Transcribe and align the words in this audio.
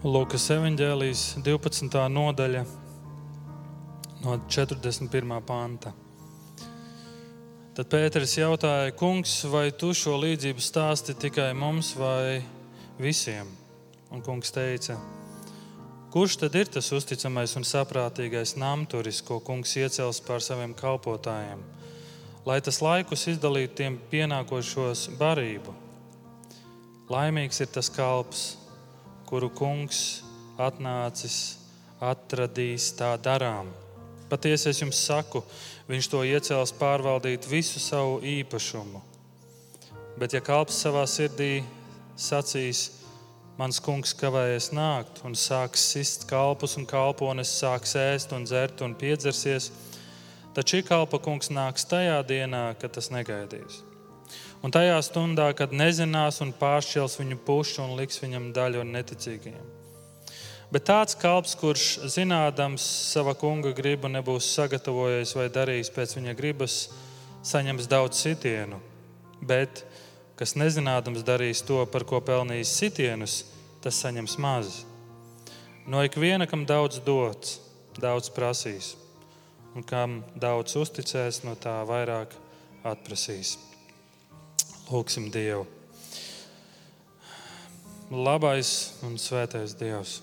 Lūkas 0.00 0.46
evanģēlijas 0.54 1.22
12. 1.44 1.92
nodaļa 2.08 2.62
no 4.24 4.36
41. 4.48 5.32
panta. 5.44 5.90
Tad 7.76 7.90
Pēters 7.92 8.32
jautāja, 8.38 8.94
Kungs, 8.96 9.34
vai 9.52 9.66
tu 9.76 9.90
šo 9.92 10.14
līdzību 10.22 10.64
stāsti 10.64 11.12
tikai 11.20 11.50
mums 11.52 11.90
vai 12.00 12.40
visiem? 12.96 13.50
Un 14.08 14.24
kungs 14.24 14.54
teica, 14.56 14.96
kurš 16.08 16.38
tad 16.46 16.56
ir 16.56 16.72
tas 16.72 16.88
uzticamais 16.96 17.52
un 17.60 17.68
saprātīgais 17.68 18.54
namturis, 18.56 19.20
ko 19.20 19.36
kungs 19.44 19.76
iecels 19.76 20.22
pār 20.24 20.40
saviem 20.40 20.72
kalpotājiem, 20.80 21.60
lai 22.48 22.56
tas 22.64 22.80
laikus 22.80 23.26
izdalītu 23.34 23.82
tiem 23.82 24.00
pienākošos 24.08 25.10
barību? 25.20 25.76
Laimīgs 27.12 27.60
ir 27.60 27.68
tas 27.76 27.92
kalps, 27.92 28.54
kuru 29.30 29.46
kungs 29.54 30.24
atnācis, 30.58 31.56
atradīs 32.02 32.90
tā 32.98 33.12
darām. 33.22 33.70
Patiesi 34.30 34.70
es 34.70 34.80
jums 34.82 34.98
saku, 35.06 35.42
viņš 35.90 36.08
to 36.10 36.22
iecels 36.26 36.72
pārvaldīt 36.78 37.46
visu 37.50 37.82
savu 37.82 38.18
īpašumu. 38.26 39.02
Bet, 40.18 40.34
ja 40.34 40.40
kalps 40.44 40.78
savā 40.82 41.04
sirdī 41.08 41.62
sacīs, 42.18 42.88
mans 43.58 43.80
kungs 43.82 44.14
kavējas 44.18 44.70
nākt 44.76 45.22
un 45.26 45.36
sāks 45.38 45.84
sist 45.94 46.26
kalpus 46.30 46.76
un 46.80 46.88
kalpones, 46.88 47.52
sāks 47.62 47.94
ēst 47.98 48.34
un 48.36 48.46
dzert 48.48 48.82
un 48.86 48.96
piedzersies, 48.98 49.70
tad 50.56 50.66
šī 50.66 50.82
kalpa 50.86 51.22
kungs 51.22 51.52
nāks 51.54 51.86
tajā 51.90 52.18
dienā, 52.26 52.64
kad 52.80 52.98
tas 52.98 53.12
negaidīs 53.14 53.84
un 54.62 54.72
tajā 54.74 54.98
stundā, 55.04 55.50
kad 55.56 55.72
nezinās 55.72 56.40
un 56.44 56.54
pāršķels 56.56 57.18
viņu 57.20 57.38
pušu 57.46 57.84
un 57.84 57.96
liks 58.00 58.20
viņam 58.22 58.50
daļu 58.56 58.84
no 58.84 58.98
neticīgajiem. 58.98 59.68
Bet 60.70 60.84
tāds 60.86 61.16
kalps, 61.18 61.56
kurš 61.58 61.84
zinādams 62.14 62.84
sava 63.10 63.34
kunga 63.34 63.72
gribu, 63.74 64.06
nebūs 64.06 64.52
sagatavojies 64.54 65.32
vai 65.34 65.48
darījis 65.50 65.90
pēc 65.90 66.14
viņa 66.14 66.34
gribas, 66.38 66.76
saņems 67.42 67.88
daudz 67.90 68.20
sitienu. 68.22 68.78
Bet, 69.42 69.82
kas 70.38 70.54
nezinādams 70.54 71.24
darīs 71.26 71.64
to, 71.66 71.80
par 71.90 72.04
ko 72.06 72.20
pelnījis 72.22 72.76
sitienus, 72.84 73.40
tas 73.82 73.98
saņems 74.04 74.36
maz. 74.38 74.84
No 75.90 76.04
ikviena, 76.06 76.46
kam 76.46 76.62
daudz 76.68 77.00
dots, 77.02 77.58
daudz 77.98 78.30
prasīs, 78.30 78.92
un 79.74 79.82
kam 79.82 80.20
daudz 80.38 80.76
uzticēs, 80.78 81.42
no 81.48 81.56
tā 81.58 81.80
vairāk 81.88 82.36
atprasīs. 82.86 83.56
Lūksim 84.90 85.28
Dievu. 85.30 85.68
Labais 88.10 88.70
un 89.06 89.12
svētais 89.22 89.76
Dievs. 89.78 90.16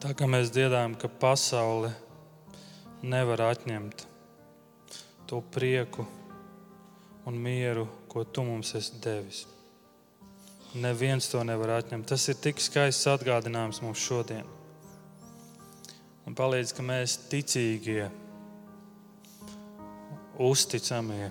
Tā 0.00 0.14
kā 0.16 0.24
mēs 0.24 0.48
dziedājam, 0.48 0.94
ka 0.96 1.12
pasaule 1.12 1.92
nevar 3.04 3.44
atņemt 3.50 4.06
to 5.28 5.42
prieku 5.52 6.08
un 7.28 7.36
mieru, 7.36 7.84
ko 8.08 8.24
tu 8.24 8.48
mums 8.48 8.72
esi 8.80 8.96
devis. 9.04 9.44
Neviens 10.72 11.28
to 11.28 11.44
nevar 11.44 11.82
atņemt. 11.82 12.08
Tas 12.08 12.30
ir 12.32 12.40
tik 12.40 12.64
skaists 12.64 13.12
atgādinājums 13.12 13.84
mums 13.84 14.00
šodien. 14.00 14.48
Un 16.24 16.32
palīdz, 16.32 16.72
ka 16.72 16.92
mēs 16.94 17.20
ticīgie 17.28 18.08
uzticamie, 20.42 21.30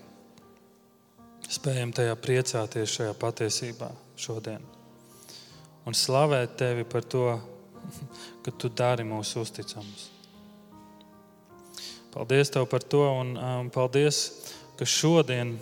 spējam 1.49 1.91
tajā 1.95 2.15
priecāties 2.19 2.95
šajā 2.97 3.13
patiesībā 3.19 3.89
šodien. 4.19 4.63
Un 5.83 5.97
slavēt 5.97 6.55
tevi 6.59 6.85
par 6.87 7.03
to, 7.03 7.27
ka 8.43 8.53
tu 8.55 8.71
dari 8.71 9.03
mūs 9.07 9.33
uzticamus. 9.39 10.09
Paldies 12.13 12.51
tev 12.53 12.67
par 12.69 12.83
to, 12.85 13.01
un 13.09 13.33
um, 13.35 13.69
paldies, 13.73 14.19
ka 14.77 14.85
šodien, 14.87 15.55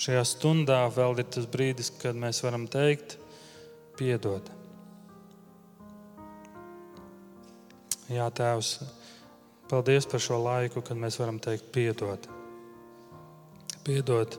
šajā 0.00 0.24
stundā, 0.26 0.80
vēl 0.90 1.20
ir 1.20 1.28
tas 1.36 1.46
brīdis, 1.50 1.92
kad 2.00 2.16
mēs 2.18 2.40
varam 2.42 2.64
teikt, 2.70 3.18
piedod. 3.98 4.48
Jā, 8.10 8.26
Tēvs, 8.34 8.78
Paldies 9.68 10.06
par 10.10 10.20
šo 10.20 10.38
laiku, 10.44 10.82
kad 10.84 10.98
mēs 11.00 11.16
varam 11.20 11.40
teikt, 11.40 11.70
piedod. 11.72 12.28
Piedod 13.84 14.36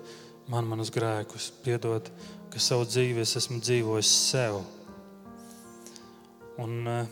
man 0.51 0.67
manus 0.69 0.91
grēkus, 0.93 1.49
piedod, 1.65 2.09
ka 2.53 2.61
savu 2.61 2.85
dzīvi 2.85 3.23
es 3.23 3.35
esmu 3.41 3.57
dzīvojis 3.61 4.11
sev. 4.29 4.59
Un 6.61 6.75
eh, 6.87 7.09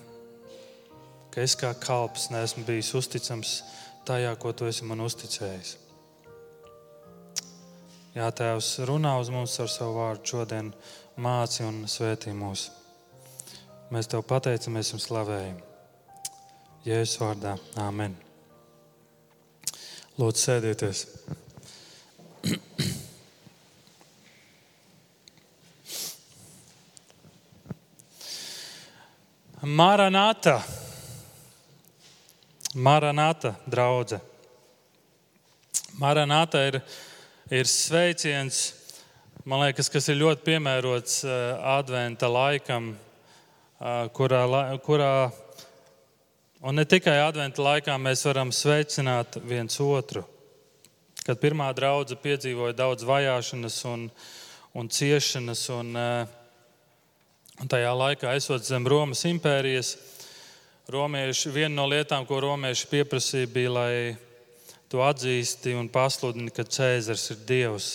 ka 1.34 1.42
es 1.42 1.58
kā 1.58 1.74
kalps 1.82 2.30
neesmu 2.30 2.64
bijis 2.68 2.94
uzticams 2.96 3.56
tajā, 4.06 4.36
ko 4.38 4.54
tu 4.54 4.70
esi 4.70 4.86
man 4.86 5.02
uzticējis. 5.02 5.76
Jā, 8.14 8.30
Tēvs, 8.30 8.76
runā 8.86 9.16
uz 9.18 9.34
mums 9.34 9.58
ar 9.58 9.72
savu 9.74 9.98
vārdu 9.98 10.36
šodien, 10.36 10.70
māci 11.18 11.66
un 11.66 11.88
svētī 11.90 12.36
mūs. 12.38 12.70
Mēs 13.90 14.10
Tev 14.10 14.22
pateicamies 14.30 14.94
un 14.94 15.02
slavējam. 15.02 15.73
Jēzus 16.84 17.16
vārdā. 17.16 17.54
Āmen. 17.80 18.12
Lūdzu, 20.20 20.40
sēdieties. 20.42 21.04
Maranāta. 29.64 30.58
Maranāta, 32.76 33.54
draudzene. 33.64 34.20
Maranāta 36.04 36.66
ir, 36.68 36.82
ir 37.48 37.70
sveiciens, 37.70 38.60
man 39.46 39.64
liekas, 39.64 39.88
kas 39.94 40.12
ir 40.12 40.20
ļoti 40.20 40.44
piemērots 40.50 41.22
uh, 41.24 41.64
adventa 41.78 42.28
laikam, 42.28 42.92
uh, 42.92 44.12
kurā, 44.12 44.44
kurā 44.84 45.14
Un 46.64 46.78
ne 46.80 46.86
tikai 46.88 47.18
adventa 47.20 47.60
laikā 47.60 47.98
mēs 48.00 48.22
varam 48.24 48.48
sveicināt 48.56 49.36
viens 49.44 49.76
otru. 49.84 50.22
Kad 51.28 51.42
pirmā 51.42 51.66
draudzene 51.76 52.22
piedzīvoja 52.24 52.78
daudz 52.78 53.04
vajāšanas 53.04 53.82
un, 53.90 54.06
un 54.72 54.88
ciešanas, 54.88 55.64
un, 55.76 55.90
eh, 56.00 56.30
un 57.60 57.72
tajā 57.74 57.90
laikā, 58.00 58.32
esot 58.40 58.64
zem 58.64 58.88
Romas 58.88 59.26
impērijas, 59.28 59.90
romieši, 60.88 61.52
viena 61.52 61.76
no 61.82 61.90
lietām, 61.92 62.24
ko 62.24 62.40
romieši 62.46 62.88
pieprasīja, 62.94 63.52
bija, 63.52 63.76
lai 63.76 64.16
to 64.88 65.04
atzīsti 65.04 65.76
un 65.76 65.92
pasludini, 65.92 66.48
ka 66.56 66.64
Cēzars 66.64 67.28
ir 67.36 67.44
Dievs. 67.44 67.90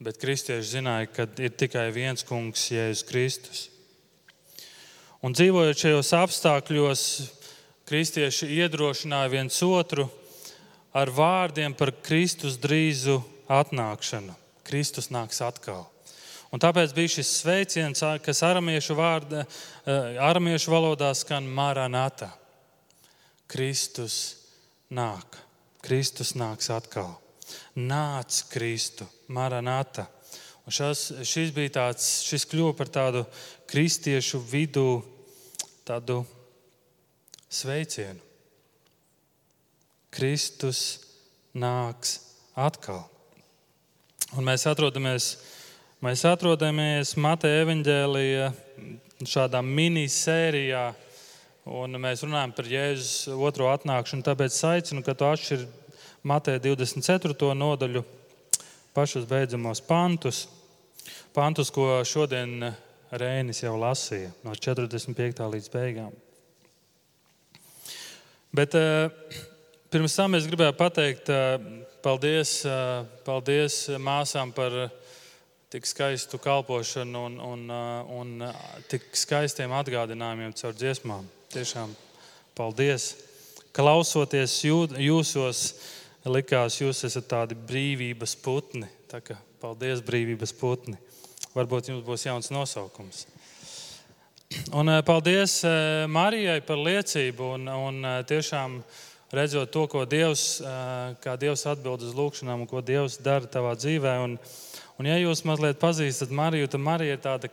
Bet 0.00 0.16
kristieši 0.24 0.78
zināja, 0.78 1.12
ka 1.12 1.28
ir 1.36 1.52
tikai 1.52 1.90
viens 1.92 2.24
kungs, 2.24 2.64
Jēzus 2.72 3.04
Kristus. 3.12 3.62
Un 5.20 5.36
dzīvojot 5.36 5.84
šajos 5.84 6.16
apstākļos, 6.16 7.06
kristieši 7.92 8.46
iedrošināja 8.56 9.28
viens 9.28 9.58
otru 9.66 10.06
ar 10.96 11.10
vārdiem 11.12 11.74
par 11.76 11.90
Kristus 12.00 12.56
drīzu 12.56 13.18
atnākšanu. 13.52 14.32
Kristus 14.64 15.10
nāks 15.12 15.42
atkal. 15.44 15.82
Un 16.52 16.60
tāpēc 16.62 16.94
bija 16.96 17.12
šis 17.18 17.34
sveiciens, 17.42 18.00
kas 18.24 18.42
aramiešu, 18.48 18.96
vārda, 18.96 19.44
eh, 19.44 20.16
aramiešu 20.24 20.72
valodā 20.72 21.12
skan 21.12 21.44
Maranata. 21.44 22.30
Kristus 23.46 24.36
nāk. 24.90 25.36
Kristus 25.84 26.32
nāks 26.32 26.72
atkal. 26.72 27.18
Nāc 27.76 28.48
Kristu, 28.48 29.04
Maranata. 29.28 30.06
Un 30.64 30.72
šas, 30.72 31.12
šis 31.28 31.52
bija 31.52 31.76
tāds, 31.76 32.22
šis 32.24 32.46
kļuva 32.48 32.76
par 32.76 32.86
tādu 32.86 33.26
kristiešu 33.68 34.40
vidū, 34.40 35.02
tādu 35.84 36.24
sveicienu. 37.52 38.20
Kristus 40.12 40.80
nāks 41.56 42.18
atkal. 42.56 43.04
Un 44.36 44.44
mēs 44.48 44.64
atrodamies, 44.68 45.34
mēs 46.04 46.24
atrodamies 46.28 47.14
Mateja 47.20 47.66
evaņģēlija 47.66 48.48
šādā 49.28 49.60
minisērijā, 49.64 50.86
un 51.68 52.00
mēs 52.00 52.24
runājam 52.26 52.54
par 52.56 52.68
Jēzus 52.68 53.28
otro 53.36 53.68
atnākšanu. 53.72 54.24
Tāpēc 54.26 54.56
aicinu, 54.72 55.04
ka 55.04 55.14
tu 55.16 55.28
atšķir 55.28 55.66
Mateja 56.28 56.60
24. 56.64 57.52
nodaļu 57.58 58.04
pašus 58.96 59.28
beidzamos 59.28 59.80
pantus, 59.84 60.46
pantus, 61.36 61.72
ko 61.72 62.02
šodien 62.08 62.72
Rēnis 63.12 63.60
jau 63.60 63.74
lasīja 63.76 64.32
no 64.44 64.56
45. 64.56 65.44
līdz 65.52 65.72
beigām. 65.72 66.21
Bet 68.52 68.74
uh, 68.76 69.08
pirms 69.88 70.12
tam 70.12 70.36
es 70.36 70.44
gribēju 70.44 70.74
pateikt 70.76 71.30
uh, 71.32 71.54
paldies, 72.04 72.58
uh, 72.68 73.06
paldies 73.24 73.86
māsām 73.96 74.52
par 74.52 74.74
tik 75.72 75.88
skaistu 75.88 76.36
kalpošanu 76.36 77.22
un, 77.30 77.38
un, 77.40 77.62
un 78.12 78.44
tik 78.92 79.06
skaistiem 79.16 79.72
atgādinājumiem 79.72 80.52
caur 80.60 80.76
dziesmām. 80.76 81.24
Tiešām 81.54 81.94
paldies! 82.52 83.14
Klausoties 83.72 84.58
jūsos, 84.66 85.62
likās, 86.28 86.76
jūs 86.82 87.06
esat 87.08 87.30
tādi 87.30 87.56
brīvības 87.56 88.36
putni. 88.44 88.84
Tā 89.08 89.22
kā, 89.24 89.38
paldies, 89.64 90.04
brīvības 90.04 90.52
putni! 90.60 90.98
Varbūt 91.56 91.88
jums 91.88 92.04
būs 92.04 92.28
jauns 92.28 92.52
nosaukums. 92.52 93.24
Un 94.72 94.90
paldies 95.06 95.60
Marijai 96.12 96.60
par 96.66 96.80
liecību 96.80 97.52
un, 97.54 97.68
un 97.68 98.06
tiešām 98.28 98.78
redzot 99.32 99.70
to, 99.72 99.86
ko 99.88 100.04
Dievs, 100.08 100.60
kā 101.24 101.36
Dievs 101.40 101.64
atbild 101.70 102.04
uz 102.04 102.12
lūgšanām 102.16 102.64
un 102.64 102.68
ko 102.70 102.82
Dievs 102.84 103.18
dara 103.22 103.48
tavā 103.48 103.72
dzīvē. 103.78 104.14
Un, 104.24 104.36
un 105.00 105.08
ja 105.08 105.16
jūs 105.20 105.44
mazliet 105.48 105.80
pazīstat 105.80 106.34
Mariju, 106.34 106.68
tad 106.72 106.84
Marija 106.84 107.16
ir 107.16 107.22
tāda 107.24 107.50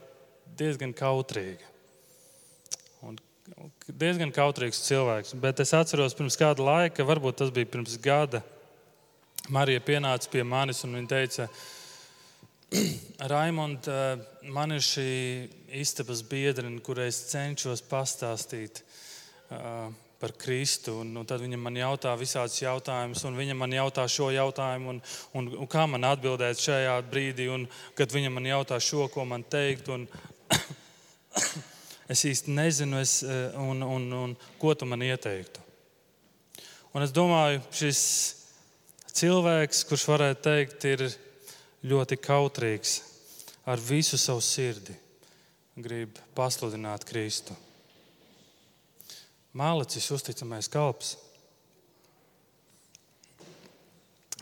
diezgan 0.59 0.93
kautrīga. 0.97 1.67
Un 3.05 3.19
diezgan 3.87 4.33
kautrīgs 4.35 4.81
cilvēks. 4.87 5.35
Bet 5.39 5.61
es 5.63 5.73
atceros, 5.77 6.17
pirms 6.17 6.37
kāda 6.39 6.65
laika, 6.65 7.07
varbūt 7.07 7.39
tas 7.41 7.53
bija 7.53 7.69
pirms 7.69 7.95
gada, 8.03 8.43
Marija 9.49 9.81
pienāca 9.81 10.29
pie 10.29 10.43
manis 10.45 10.83
un 10.85 10.97
viņa 10.99 11.09
teica, 11.09 11.47
Raimond, 13.31 13.87
man 14.53 14.75
ir 14.75 14.83
šī 14.85 15.09
istabas 15.77 16.21
biedrene, 16.25 16.81
kurai 16.85 17.09
es 17.11 17.19
cenšos 17.31 17.83
pastāstīt 17.89 18.81
par 20.19 20.33
Kristu. 20.37 20.99
Un, 21.03 21.13
un 21.21 21.27
tad 21.27 21.41
viņa 21.43 21.59
man 21.59 21.77
jautā 21.79 22.13
visādus 22.19 22.59
jautājumus, 22.61 23.23
un 23.27 23.37
viņa 23.39 23.55
man 23.57 23.73
jautā 23.73 24.05
šo 24.11 24.29
jautājumu, 24.35 24.95
un, 24.95 25.01
un, 25.39 25.49
un 25.63 25.69
kā 25.71 25.85
man 25.89 26.07
atbildēt 26.09 26.61
šajā 26.61 26.97
brīdī, 27.09 27.47
un 27.53 27.67
kad 27.97 28.11
viņa 28.13 28.33
man 28.35 28.49
jautā 28.49 28.79
šo, 28.83 29.07
ko 29.13 29.25
man 29.25 29.45
teikt. 29.47 29.89
Un, 29.93 30.07
es 32.13 32.25
īsti 32.25 32.53
nezinu, 32.55 32.99
es, 32.99 33.21
un, 33.59 33.85
un, 33.85 34.11
un, 34.23 34.37
ko 34.61 34.75
tu 34.75 34.89
man 34.89 35.05
ieteiktu. 35.05 35.65
Un 36.93 37.05
es 37.05 37.13
domāju, 37.13 37.61
šis 37.75 37.99
cilvēks, 39.13 39.83
kurš 39.87 40.07
varētu 40.09 40.41
teikt, 40.47 40.87
ir 40.89 41.05
ļoti 41.85 42.17
kautrīgs 42.19 42.95
ar 43.69 43.79
visu 43.79 44.17
savu 44.17 44.41
sirdi, 44.43 44.95
grib 45.83 46.19
pasludināt 46.37 47.05
Kristu. 47.07 47.55
Mālicis, 49.55 50.07
uzticamais 50.13 50.69
kalps. 50.69 51.15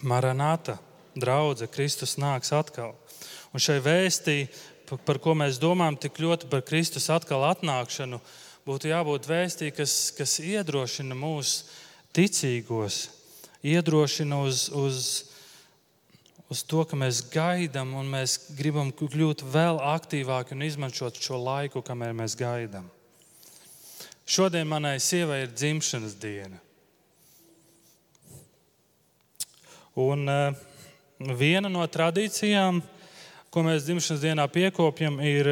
Maranāta, 0.04 0.78
draudzene, 1.18 1.72
Kristus 1.74 2.18
nāks 2.22 2.52
atkal. 2.54 2.94
Un 3.56 3.64
šai 3.64 3.80
vēstī, 3.82 4.44
par 5.08 5.22
ko 5.24 5.34
mēs 5.38 5.62
domājam 5.62 5.98
tik 6.04 6.20
ļoti 6.22 6.50
par 6.52 6.62
Kristus 6.68 7.10
atkal 7.14 7.48
atnākšanu, 7.48 8.20
būtu 8.68 8.92
jābūt 8.92 9.30
vēstī, 9.30 9.72
kas, 9.74 10.12
kas 10.18 10.38
iedrošina 10.44 11.16
mūs 11.18 11.64
ticīgos, 12.16 13.08
iedrošina 13.64 14.42
uz, 14.44 14.68
uz, 14.76 15.02
uz 16.52 16.64
to, 16.64 16.84
ka 16.88 17.00
mēs 17.00 17.22
gaidām 17.32 17.94
un 18.00 18.08
mēs 18.12 18.38
gribam 18.58 18.92
kļūt 18.96 19.44
vēl 19.52 19.82
aktīvāki 19.96 20.56
un 20.56 20.64
izmantot 20.68 21.20
šo 21.20 21.40
laiku, 21.42 21.84
kamēr 21.84 22.16
mēs 22.16 22.38
gaidām. 22.40 22.88
Šodien 24.28 24.68
manai 24.68 24.98
sievai 25.00 25.46
ir 25.46 25.54
dzimšanas 25.56 26.16
diena. 26.20 26.60
Un 29.98 30.28
uh, 30.30 30.58
viena 31.40 31.72
no 31.72 31.86
tradīcijām, 31.88 32.82
ko 33.50 33.64
mēs 33.66 33.88
dzimšanas 33.88 34.22
dienā 34.22 34.46
piekopjam, 34.52 35.18
ir 35.24 35.50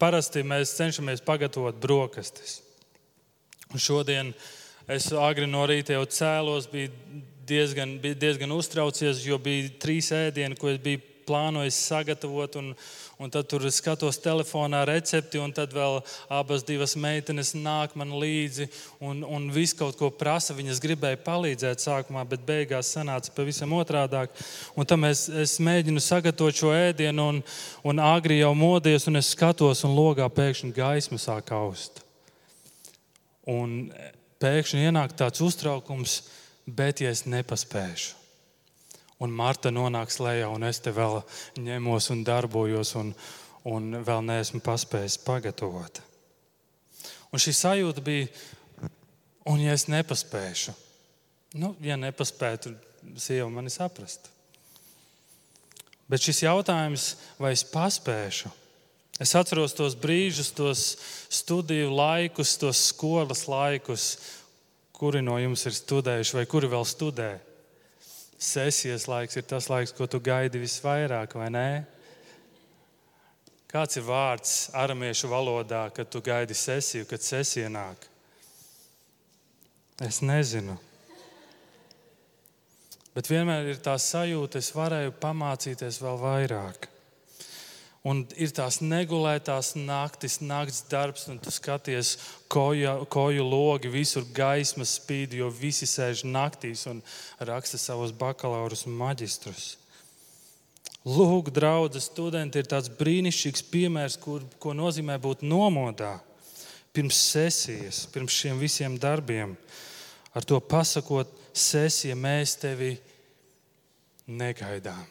parasti 0.00 0.42
mēs 0.46 0.72
cenšamies 0.78 1.22
pagatavot 1.24 1.76
brokastis. 1.80 2.58
Un 3.70 3.82
šodien 3.82 4.32
es 4.90 5.12
agri 5.12 5.46
no 5.50 5.62
rīta 5.68 5.94
jau 5.94 6.04
cēlos, 6.08 6.66
biju 6.72 6.90
diezgan, 7.48 7.96
biju 8.02 8.18
diezgan 8.20 8.54
uztraucies, 8.54 9.24
jo 9.26 9.38
bija 9.42 9.72
trīs 9.82 10.12
ēdieni, 10.14 10.58
ko 10.58 10.72
es 10.72 10.80
biju 10.82 11.02
plānojis 11.24 11.78
sagatavot. 11.88 12.60
Un, 12.60 12.74
Un 13.18 13.30
tad 13.30 13.46
tur 13.46 13.62
skatos 13.70 14.16
telefonā 14.18 14.80
recepti, 14.88 15.38
un 15.38 15.52
tad 15.54 15.70
vēl 15.74 16.00
abas 16.34 16.64
divas 16.66 16.96
meitenes 16.98 17.52
nāk 17.54 17.92
man 17.94 18.10
līdzi 18.18 18.66
un, 18.98 19.22
un 19.22 19.46
visu 19.54 19.78
kaut 19.78 19.94
ko 20.00 20.08
prasa. 20.10 20.56
Viņas 20.56 20.80
gribēja 20.82 21.20
palīdzēt 21.22 21.84
sākumā, 21.84 22.24
bet 22.26 22.42
beigās 22.46 22.90
sanāca 22.96 23.30
pavisam 23.36 23.76
otrādāk. 23.78 24.34
Un 24.74 24.88
tam 24.90 25.06
es, 25.06 25.28
es 25.30 25.60
mēģinu 25.62 26.02
sagatavot 26.02 26.58
šo 26.58 26.72
ēdienu, 26.74 27.28
un, 27.30 27.40
un 27.86 28.02
agri 28.02 28.40
jau 28.40 28.50
modies, 28.58 29.06
un 29.06 29.22
es 29.22 29.30
skatos, 29.36 29.84
un 29.86 29.94
logā 29.94 30.26
pēkšņi 30.26 30.74
gaisma 30.74 31.20
sāk 31.22 31.54
aust. 31.54 32.02
Un 33.46 33.92
pēkšņi 34.42 34.88
ienāk 34.88 35.14
tāds 35.14 35.44
uztraukums, 35.44 36.24
bet 36.66 37.00
ja 37.04 37.10
es 37.14 37.24
nepaspēšu 37.26 38.24
un 39.24 39.32
Marta 39.32 39.70
nonāks 39.72 40.18
lejā, 40.22 40.48
un 40.52 40.66
es 40.66 40.80
te 40.82 40.92
vēl 40.94 41.20
ņemos 41.60 42.10
un 42.12 42.24
darbojos, 42.26 42.94
un, 43.00 43.12
un 43.68 44.00
vēl 44.04 44.24
neesmu 44.26 44.60
paspējis 44.64 45.18
pagatavot. 45.24 46.00
Un 47.32 47.42
šī 47.42 47.54
sajūta 47.56 48.04
bija, 48.04 48.28
un 49.50 49.62
ja 49.62 49.74
es 49.74 49.88
nepaspēšu, 49.90 50.74
nu, 51.60 51.74
ja 51.84 51.98
nepaspētu, 52.00 52.74
sieva 53.20 53.48
mani 53.52 53.72
saprast. 53.72 54.30
Bet 56.10 56.20
šis 56.20 56.44
jautājums, 56.44 57.14
vai 57.40 57.54
es 57.56 57.64
paspēšu, 57.66 58.50
es 59.24 59.32
atceros 59.38 59.72
tos 59.76 59.96
brīžus, 59.96 60.52
tos 60.52 60.82
studiju 61.32 61.94
laikus, 61.94 62.58
tos 62.60 62.90
skolas 62.90 63.46
laikus, 63.48 64.08
kuri 65.04 65.20
no 65.20 65.36
jums 65.36 65.68
ir 65.68 65.76
studējuši 65.76 66.40
vai 66.40 66.48
kuri 66.48 66.72
vēl 66.72 66.88
studē 66.88 67.34
sesijas 68.44 69.08
laiks 69.08 69.36
ir 69.36 69.46
tas 69.48 69.68
laiks, 69.70 69.92
ko 69.96 70.06
tu 70.10 70.20
gaidi 70.20 70.60
visvairāk, 70.62 71.36
vai 71.38 71.50
ne? 71.52 71.68
Kāds 73.70 73.98
ir 73.98 74.06
vārds 74.06 74.54
aramiešu 74.76 75.30
valodā, 75.32 75.88
kad 75.94 76.10
tu 76.10 76.22
gaidi 76.22 76.54
sesiju, 76.54 77.08
kad 77.10 77.22
sesija 77.22 77.70
nāk? 77.72 78.08
Es 80.02 80.20
nezinu. 80.22 80.76
Bet 83.14 83.30
vienmēr 83.30 83.70
ir 83.70 83.82
tā 83.82 83.94
sajūta, 83.98 84.58
es 84.58 84.72
varēju 84.74 85.14
pamācīties 85.22 86.00
vēl 86.02 86.18
vairāk. 86.22 86.88
Un 88.04 88.20
ir 88.36 88.50
tās 88.52 88.82
negulētās 88.84 89.70
naktis, 89.80 90.36
nakts 90.44 90.82
darbs, 90.90 91.24
un 91.32 91.38
tu 91.40 91.48
skaties, 91.54 92.18
koja, 92.52 92.98
koju 93.08 93.46
logi, 93.48 93.88
visur 93.88 94.26
gaismas 94.36 94.98
spīd, 94.98 95.38
jo 95.38 95.48
visi 95.48 95.88
sēž 95.88 96.26
naktīs 96.28 96.84
un 96.90 97.00
raksta 97.40 97.80
savus 97.80 98.12
bakalaurus 98.12 98.84
un 98.84 98.98
maģistrus. 99.00 99.78
Lūk, 101.04 101.48
draugi, 101.52 102.00
studenti 102.00 102.60
ir 102.60 102.68
tāds 102.68 102.92
brīnišķīgs 102.92 103.64
piemērs, 103.72 104.18
kur, 104.20 104.44
ko 104.60 104.76
nozīmē 104.76 105.16
būt 105.20 105.40
nomodā 105.44 106.18
pirms 106.94 107.16
sesijas, 107.32 108.04
pirms 108.12 108.36
šiem 108.36 108.60
visiem 108.60 109.00
darbiem. 109.00 109.56
Ar 110.36 110.44
to 110.44 110.60
pasakot, 110.60 111.32
sesija 111.56 112.16
mēs 112.18 112.56
tevi 112.60 112.94
negaidām. 114.28 115.04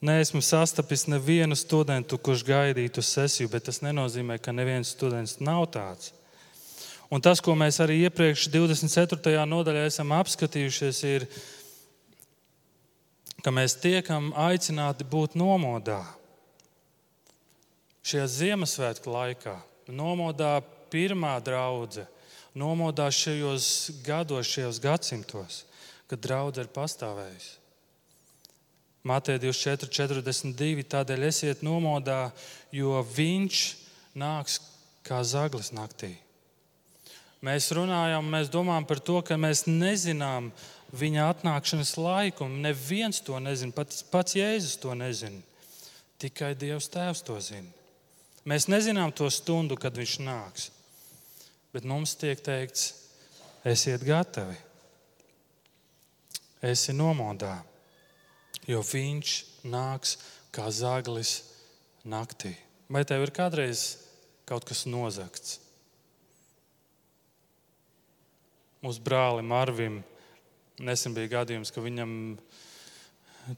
Neesmu 0.00 0.42
sastapis 0.42 1.08
nevienu 1.10 1.56
studentu, 1.58 2.20
kurš 2.22 2.44
gaidītu 2.46 3.02
sesiju, 3.02 3.50
bet 3.50 3.66
tas 3.66 3.80
nenozīmē, 3.82 4.36
ka 4.38 4.54
neviens 4.54 4.92
students 4.94 5.40
nav 5.42 5.64
tāds. 5.74 6.12
Un 7.10 7.24
tas, 7.24 7.40
ko 7.42 7.56
mēs 7.58 7.80
arī 7.82 8.04
iepriekš 8.04 8.46
24. 8.52 9.32
nodaļā 9.48 9.88
esam 9.88 10.12
apskatījušies, 10.14 11.02
ir, 11.08 11.26
ka 13.42 13.50
mēs 13.50 13.74
tiekam 13.82 14.30
aicināti 14.38 15.08
būt 15.08 15.34
nomodā. 15.40 16.04
Šajā 18.06 18.26
Ziemassvētku 18.36 19.10
laikā, 19.10 19.56
nomodā 19.90 20.60
pirmā 20.92 21.34
draudzene, 21.42 22.06
nomodā 22.54 23.10
šajos 23.10 23.66
gados, 24.06 24.46
šajos 24.46 24.78
gadsimtos, 24.82 25.64
kad 26.06 26.22
draudzene 26.22 26.68
ir 26.68 26.76
pastāvējusi. 26.76 27.56
Mateja 29.06 29.38
24, 29.42 29.90
42. 29.94 30.86
Tādēļ 30.90 31.28
esiet 31.28 31.62
nomodā, 31.66 32.32
jo 32.74 32.98
viņš 33.14 33.60
nāks 34.18 34.58
kā 35.06 35.20
zaglis 35.24 35.70
naktī. 35.72 36.16
Mēs 37.44 37.70
runājam, 37.70 38.26
mēs 38.26 38.50
domājam 38.50 38.86
par 38.88 38.98
to, 38.98 39.20
ka 39.22 39.38
mēs 39.38 39.68
nezinām 39.70 40.50
viņa 40.98 41.28
atnākšanas 41.34 41.94
laiku. 42.00 42.48
Neviens 42.50 43.22
to 43.22 43.38
nezina, 43.42 43.74
pats, 43.76 44.02
pats 44.02 44.34
Jēzus 44.34 44.80
to 44.82 44.94
nezina. 44.98 45.38
Tikai 46.18 46.56
Dievs 46.58 46.90
Tēvs 46.90 47.22
to 47.22 47.38
zina. 47.38 47.70
Mēs 48.48 48.66
nezinām 48.66 49.12
to 49.14 49.28
stundu, 49.30 49.76
kad 49.78 49.94
viņš 49.94 50.16
nāks. 50.24 50.70
Bet 51.70 51.86
mums 51.86 52.16
tiek 52.18 52.40
teikts, 52.42 52.88
esiet 53.62 54.02
gatavi, 54.02 54.56
esi 56.64 56.94
nomodā. 56.96 57.58
Jo 58.68 58.82
viņš 58.84 59.34
nāks 59.68 60.18
kā 60.54 60.68
zaglis 60.72 61.40
naktī. 62.04 62.54
Vai 62.88 63.04
tev 63.08 63.24
ir 63.24 63.32
kādreiz 63.34 63.98
kaut 64.48 64.66
kas 64.68 64.84
nozagts? 64.88 65.58
Mūsu 68.84 69.02
brālim 69.02 69.50
Arvim 69.56 70.02
nesen 70.78 71.14
bija 71.16 71.40
gadījums, 71.40 71.72
ka 71.74 71.82
viņam 71.82 72.12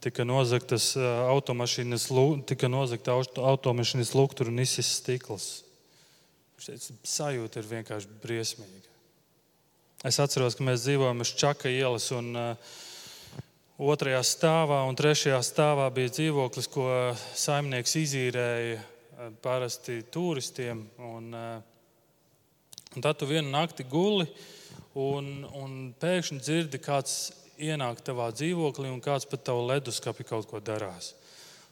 tika 0.00 0.25
nozagtas 0.25 0.95
automašīnas, 0.97 2.07
tika 2.49 2.71
nozagta 2.71 3.17
automašīnas 3.19 4.14
luktura 4.17 4.52
un 4.52 4.62
izsis 4.62 4.95
stikls. 5.00 5.49
Sajūta 6.61 7.61
ir 7.61 7.69
vienkārši 7.69 8.21
briesmīga. 8.23 8.88
Es 10.09 10.17
atceros, 10.23 10.57
ka 10.57 10.64
mēs 10.64 10.87
dzīvojam 10.87 11.21
uz 11.21 11.35
Čaka 11.37 11.69
ielas, 11.69 12.07
un 12.17 12.33
uh, 12.37 12.73
otrajā 13.80 14.20
stāvā 14.26 14.82
un 14.88 14.96
trešajā 14.99 15.40
stāvā 15.44 15.88
bija 15.94 16.12
dzīvoklis, 16.12 16.68
ko 16.68 16.87
saimnieks 17.38 17.96
izīrēja 18.02 18.76
uh, 18.76 19.30
parasti 19.42 20.02
turistiem. 20.12 20.84
Un, 21.00 21.30
uh, 21.32 21.62
un 22.94 23.04
tad 23.06 23.20
tu 23.20 23.28
vienu 23.30 23.49
nakti 23.52 23.87
guli, 23.88 24.28
un, 25.00 25.46
un 25.56 25.78
pēkšņi 26.00 26.40
dzirdi, 26.42 26.82
kāds 26.82 27.16
ienāk 27.60 28.02
tavā 28.04 28.30
dzīvoklī, 28.34 28.90
un 28.92 29.00
kāds 29.04 29.28
pat 29.28 29.46
tavu 29.49 29.64
leduskapi 29.70 30.28
kaut 30.28 30.49
ko 30.50 30.60
darās. 30.64 31.14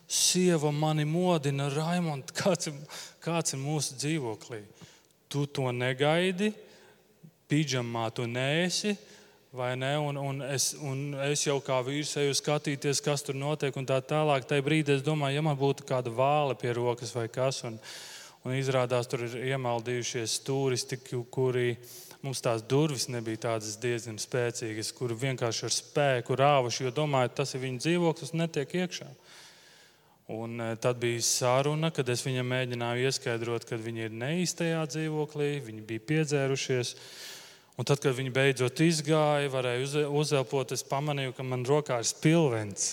Sieva 0.08 0.70
mani 0.72 1.04
modina, 1.04 1.68
Raimond, 1.72 2.32
kāds, 2.36 2.70
kāds 3.24 3.52
ir 3.52 3.60
mūsu 3.60 3.98
dzīvoklī. 4.00 4.62
Tu 5.28 5.44
to 5.52 5.68
negaidi, 5.76 6.54
pidžamā 7.48 8.08
tu 8.16 8.24
nēsi. 8.24 8.96
Vai 9.52 9.76
Ne? 9.76 9.96
Un, 9.98 10.16
un, 10.16 10.42
es, 10.52 10.74
un 10.80 11.14
es 11.30 11.46
jau 11.46 11.56
kā 11.64 11.78
vīrs 11.86 12.16
eju 12.20 12.34
skatīties, 12.36 13.00
kas 13.04 13.24
tur 13.24 13.38
notiek, 13.38 13.76
un 13.76 13.86
tā 13.88 14.00
tālāk. 14.04 14.44
Tajā 14.48 14.64
brīdī 14.64 14.98
es 14.98 15.06
domāju, 15.06 15.38
ja 15.38 15.44
man 15.44 15.56
būtu 15.58 15.86
kāda 15.88 16.12
vāle 16.12 16.56
pie 16.58 16.74
rokas 16.76 17.14
vai 17.16 17.28
kas, 17.32 17.62
un, 17.64 17.78
un 18.44 18.58
izrādās, 18.58 19.08
tur 19.08 19.24
ir 19.24 19.38
iemaldījušies 19.54 20.40
turisti, 20.44 21.00
kuri 21.30 21.72
mums 22.22 22.42
tās 22.42 22.64
durvis 22.66 23.08
nebija 23.08 23.44
tādas 23.48 23.78
diezgan 23.80 24.18
spēcīgas, 24.20 24.92
kur 24.96 25.14
vienkārši 25.14 25.64
ar 25.68 25.74
spēku 25.74 26.36
rāvuši, 26.38 26.84
jo 26.88 26.94
domāju, 26.94 27.34
tas 27.40 27.54
ir 27.54 27.62
viņu 27.64 27.84
dzīvoklis, 27.84 28.34
netiek 28.36 28.74
iekšā. 28.82 29.08
Un 30.28 30.60
e, 30.60 30.72
tad 30.76 30.98
bija 31.00 31.22
saruna, 31.24 31.88
kad 31.94 32.08
es 32.12 32.20
viņam 32.26 32.50
mēģināju 32.52 33.08
ieskaidrot, 33.08 33.64
ka 33.64 33.78
viņi 33.80 34.08
ir 34.08 34.16
neīstajā 34.22 34.82
dzīvoklī, 34.92 35.54
viņi 35.64 35.84
bija 35.88 36.04
piedzērušies. 36.10 36.92
Un 37.78 37.87
tad, 37.87 38.00
kad 38.02 38.16
viņi 38.16 38.32
beidzot 38.35 38.80
izgāja, 38.82 39.50
varēja 39.52 40.08
uzelpot, 40.11 40.73
es 40.75 40.82
pamanīju, 40.87 41.37
ka 41.37 41.47
man 41.47 41.62
rokā 41.66 42.00
ir 42.02 42.08
spilvens. 42.08 42.88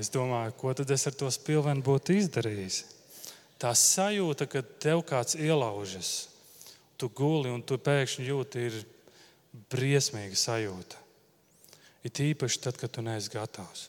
es 0.00 0.08
domāju, 0.12 0.54
ko 0.56 0.72
tad 0.76 0.90
es 0.96 1.04
ar 1.08 1.16
to 1.16 1.28
spilvenu 1.32 1.84
būtu 1.84 2.16
izdarījis? 2.16 2.82
Tā 3.60 3.72
sajūta, 3.76 4.48
ka 4.48 4.64
tev 4.80 5.02
kāds 5.08 5.36
ielaužas, 5.36 6.28
tu 6.96 7.08
guli 7.12 7.52
un 7.52 7.62
tu 7.64 7.76
pēkšņi 7.80 8.28
jūti, 8.30 8.64
ir 8.68 8.80
briesmīga 9.72 10.36
sajūta. 10.36 11.00
It 12.04 12.20
īpaši 12.22 12.60
tad, 12.64 12.78
kad 12.80 12.92
tu 12.92 13.04
neesi 13.04 13.32
gatavs. 13.32 13.88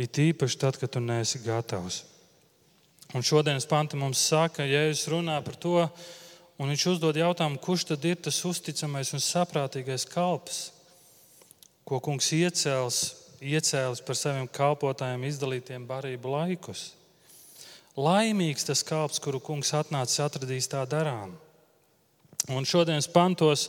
It 0.00 0.18
īpaši 0.18 0.58
tad, 0.58 0.78
kad 0.80 0.90
tu 0.90 1.02
neesi 1.04 1.42
gatavs. 1.44 2.02
Un 3.12 3.22
šodienas 3.26 3.68
panti 3.68 3.98
mums 4.00 4.22
saka, 4.30 4.64
ja 4.64 4.86
Jēzus 4.86 5.10
runā 5.12 5.36
par 5.44 5.58
to, 5.60 5.76
Un 6.62 6.70
viņš 6.70 6.82
uzdod 6.92 7.16
jautājumu, 7.18 7.58
kurš 7.58 7.88
tad 7.88 8.04
ir 8.06 8.20
tas 8.22 8.36
uzticamais 8.46 9.08
un 9.16 9.22
saprātīgais 9.22 10.04
kalps, 10.06 10.68
ko 11.82 11.98
kungs 11.98 12.28
iecēls, 12.36 12.98
iecēlis 13.42 14.02
par 14.06 14.14
saviem 14.14 14.46
kalpotājiem 14.46 15.24
izdalītiem 15.26 15.88
barību 15.88 16.36
laikus. 16.36 16.92
Laimīgs 17.98 18.68
tas 18.68 18.84
kalps, 18.86 19.18
kuru 19.18 19.42
kungs 19.42 19.74
atnācis 19.74 20.22
atradīs 20.22 20.70
tā 20.70 20.84
darām. 20.86 21.34
Un 22.54 22.62
šodienas 22.62 23.10
pantos, 23.10 23.66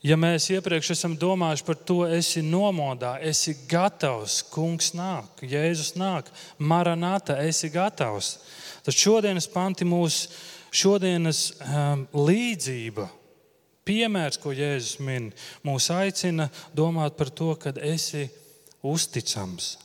ja 0.00 0.16
mēs 0.16 0.48
iepriekš 0.56 0.94
esam 0.96 1.20
domājuši 1.20 1.68
par 1.68 1.84
to, 1.84 2.00
esi 2.08 2.40
nomodā, 2.40 3.18
esi 3.20 3.58
gatavs, 3.68 4.40
kungs 4.56 4.94
nāk, 4.96 5.44
Jēzus 5.44 5.92
nāk, 6.00 6.32
maranāta, 6.56 7.36
esi 7.44 7.68
gatavs. 7.76 8.38
Tad 8.88 8.96
šodienas 8.96 9.52
panti 9.52 9.84
mūsu 9.84 10.32
šodienas 10.76 11.40
um, 11.60 12.04
līdzība, 12.26 13.06
piemērs, 13.86 14.38
ko 14.42 14.52
Jēzus 14.54 14.98
min, 15.04 15.30
mūs 15.66 15.88
aicina 15.94 16.48
domāt 16.76 17.16
par 17.18 17.30
to, 17.30 17.52
ka 17.60 17.72
esi 17.86 18.26
uzticams. 18.86 19.76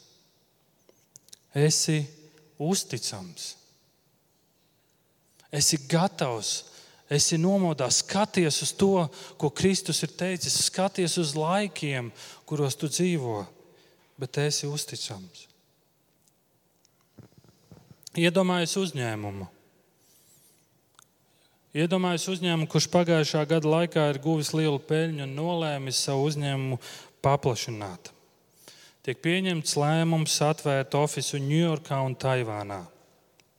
Esi 1.56 2.00
uzticams. 2.62 3.54
Esi 5.52 5.82
gatavs, 5.92 6.52
esi 7.12 7.38
nomodā, 7.40 7.90
skaties 7.92 8.62
uz 8.64 8.72
to, 8.80 8.94
ko 9.38 9.52
Kristus 9.52 10.00
ir 10.06 10.14
teicis, 10.16 10.62
skaties 10.70 11.18
uz 11.20 11.34
laikiem, 11.36 12.12
kuros 12.48 12.78
tu 12.80 12.88
dzīvo, 12.92 13.42
bet 14.22 14.40
esi 14.48 14.70
uzticams. 14.70 15.48
Iedomājies 18.16 18.76
uzņēmumu 18.80 19.48
Iedomājieties 21.72 22.28
uzņēmumu, 22.34 22.68
kurš 22.68 22.90
pagājušā 22.92 23.46
gada 23.48 23.70
laikā 23.72 24.10
ir 24.12 24.18
guvis 24.20 24.50
lielu 24.52 24.80
peļņu 24.90 25.24
un 25.24 25.38
nolēmis 25.38 26.02
savu 26.04 26.26
uzņēmumu 26.28 26.78
paplašināt. 27.24 28.12
Tiek 29.02 29.22
pieņemts 29.24 29.78
lēmums 29.80 30.36
atvērt 30.44 30.98
ofisu 31.00 31.40
Ņujorkā 31.40 32.02
un 32.04 32.18
Taivānā. 32.20 32.82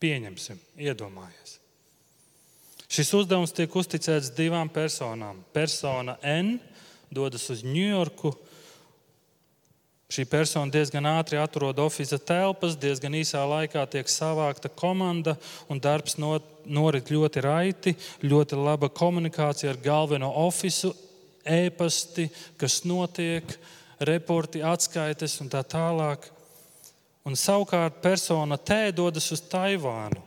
Pieņemsim, 0.02 0.60
iedomājieties. 0.76 1.56
Šis 2.92 3.14
uzdevums 3.16 3.54
tiek 3.56 3.72
uzticēts 3.72 4.34
divām 4.36 4.68
personām. 4.68 5.40
Persona 5.56 6.18
N 6.20 6.58
dodas 7.08 7.48
uz 7.54 7.64
Ņujorku 7.64 8.34
Šī 10.12 10.26
persona 10.28 10.68
diezgan 10.68 11.06
ātri 11.08 11.38
atrod 11.40 11.78
oficiālā 11.80 12.20
telpas, 12.28 12.74
diezgan 12.76 13.14
īsā 13.16 13.40
laikā 13.48 13.86
tiek 13.88 14.10
savākta 14.12 14.68
komanda 14.68 15.38
un 15.72 15.80
darbs 15.80 16.18
not, 16.20 16.44
norit 16.68 17.08
ļoti 17.08 17.40
raiti, 17.40 17.94
ļoti 18.20 18.58
laba 18.60 18.90
komunikācija 18.92 19.72
ar 19.72 19.80
galveno 19.80 20.28
oficiālu, 20.44 20.92
e-pasti, 21.48 22.28
kas 22.60 22.82
notiek, 22.84 23.56
reporti, 24.04 24.60
atskaites 24.60 25.38
un 25.40 25.48
tā 25.50 25.64
tālāk. 25.64 26.28
Un 27.24 27.38
savukārt 27.38 28.02
persona 28.04 28.58
T 28.58 28.92
dodas 28.92 29.30
uz 29.32 29.40
Taivānu. 29.48 30.20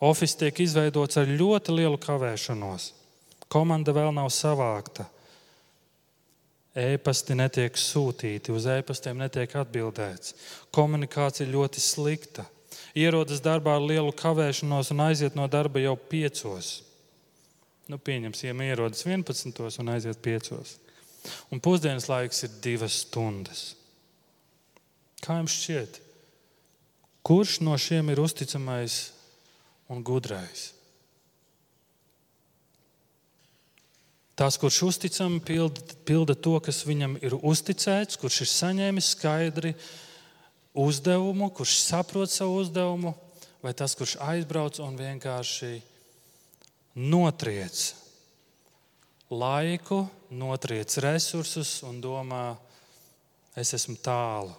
Oficiāls 0.00 0.38
tiek 0.42 0.60
izveidots 0.64 1.20
ar 1.20 1.30
ļoti 1.30 1.76
lielu 1.76 2.02
kavēšanos. 2.02 2.90
Komanda 3.52 3.94
vēl 3.94 4.10
nav 4.16 4.32
savākta. 4.34 5.06
E-pasti 6.70 7.34
netiek 7.34 7.74
sūtīti, 7.74 8.52
uz 8.54 8.66
e-pastiem 8.70 9.18
netiek 9.18 9.56
atbildēts. 9.58 10.36
Komunikācija 10.70 11.50
ļoti 11.50 11.82
slikta. 11.82 12.44
Ierodas 12.94 13.42
darbā 13.42 13.74
ar 13.78 13.82
lielu 13.82 14.12
kavēšanos 14.14 14.92
un 14.94 15.02
aiziet 15.08 15.34
no 15.38 15.48
darba 15.50 15.82
jau 15.82 15.96
piecos. 15.98 16.80
Nu, 17.90 17.98
pieņemsim, 17.98 18.62
ierodas 18.62 19.02
11. 19.02 19.82
un 19.82 19.90
aiziet 19.90 20.22
5. 20.22 20.52
Un 21.50 21.60
pusdienas 21.62 22.06
laiks 22.10 22.44
ir 22.46 22.54
divas 22.62 23.02
stundas. 23.02 23.64
Kā 25.20 25.40
jums 25.40 25.56
šķiet, 25.58 25.98
kurš 27.26 27.58
no 27.66 27.74
šiem 27.76 28.12
ir 28.14 28.22
uzticamais 28.22 29.10
un 29.90 30.04
gudrais? 30.06 30.70
Tas, 34.40 34.56
kurš 34.56 34.78
uzticami 34.86 35.36
pilda, 35.44 35.82
pilda 36.08 36.32
to, 36.32 36.54
kas 36.64 36.78
viņam 36.88 37.18
ir 37.20 37.34
uzticēts, 37.36 38.16
kurš 38.16 38.38
ir 38.40 38.48
saņēmis 38.48 39.10
skaidri 39.12 39.74
uzdevumu, 40.80 41.50
kurš 41.52 41.74
saprot 41.82 42.32
savu 42.32 42.62
uzdevumu, 42.62 43.12
vai 43.60 43.74
tas, 43.76 43.92
kurš 43.98 44.14
aizbrauc 44.24 44.80
un 44.80 44.96
vienkārši 44.96 45.74
notriec 46.96 47.82
laiku, 49.28 50.06
notriec 50.32 50.96
resursus 51.04 51.82
un 51.84 52.00
domā, 52.00 52.56
es 53.60 53.74
esmu 53.76 53.98
tālu. 54.00 54.56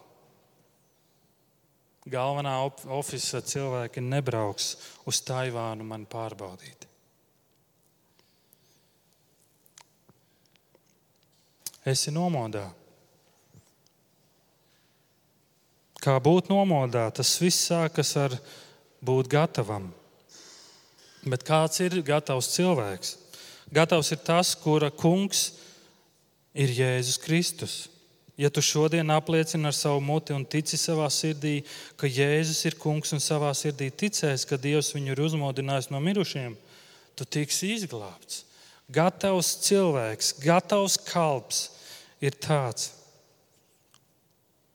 Galvenā 2.05 2.53
oficiālā 3.01 3.41
cilvēki 3.49 4.05
nebrauks 4.05 4.75
uz 5.09 5.25
Taivānu 5.25 5.89
man 5.89 6.05
pārbaudīt. 6.05 6.80
Esi 11.85 12.13
nomodā. 12.13 12.67
Kā 16.01 16.17
būt 16.17 16.49
nomodā, 16.49 17.05
tas 17.13 17.35
viss 17.37 17.67
sākas 17.69 18.15
ar 18.17 18.33
būt 19.05 19.29
gatavam. 19.29 19.91
Bet 21.21 21.45
kāds 21.45 21.77
ir 21.85 21.99
gatavs 22.01 22.49
cilvēks? 22.55 23.17
Gatavs 23.71 24.09
ir 24.11 24.21
tas, 24.25 24.55
kura 24.57 24.89
kungs 24.89 25.51
ir 26.57 26.73
Jēzus 26.73 27.19
Kristus. 27.21 27.75
Ja 28.33 28.49
tu 28.49 28.63
šodien 28.65 29.13
apliecini 29.13 29.67
ar 29.69 29.75
savu 29.77 30.01
muti 30.01 30.33
un 30.33 30.45
tici 30.49 30.79
savā 30.79 31.05
sirdī, 31.13 31.59
ka 31.93 32.09
Jēzus 32.09 32.63
ir 32.65 32.77
kungs 32.81 33.13
un 33.13 33.21
savā 33.21 33.51
sirdī 33.53 33.91
ticēs, 33.93 34.47
ka 34.49 34.57
Dievs 34.57 34.95
viņu 34.95 35.13
ir 35.13 35.21
uzmodinājis 35.21 35.91
no 35.93 36.01
mirušiem, 36.01 36.55
tu 37.13 37.27
tiksi 37.27 37.75
izglābts. 37.75 38.47
Gatavs 38.91 39.53
cilvēks, 39.67 40.33
gatavs 40.41 40.97
kalps 41.05 41.67
ir 42.21 42.37
tāds, 42.37 42.91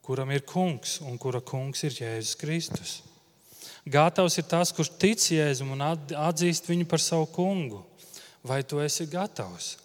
kuram 0.02 0.30
ir 0.34 0.44
kungs 0.46 1.00
un 1.02 1.18
kura 1.18 1.40
kungs 1.42 1.82
ir 1.86 1.94
Jēzus 1.94 2.38
Kristus. 2.38 2.96
Gatavs 3.86 4.36
ir 4.38 4.46
tas, 4.50 4.72
kurš 4.74 4.92
tic 4.98 5.22
Jēzum 5.30 5.72
un 5.76 5.82
atzīst 5.86 6.66
viņu 6.66 6.86
par 6.90 7.02
savu 7.02 7.28
kungu. 7.30 7.84
Vai 8.46 8.62
tu 8.62 8.78
esi 8.82 9.06
gatavs? 9.10 9.76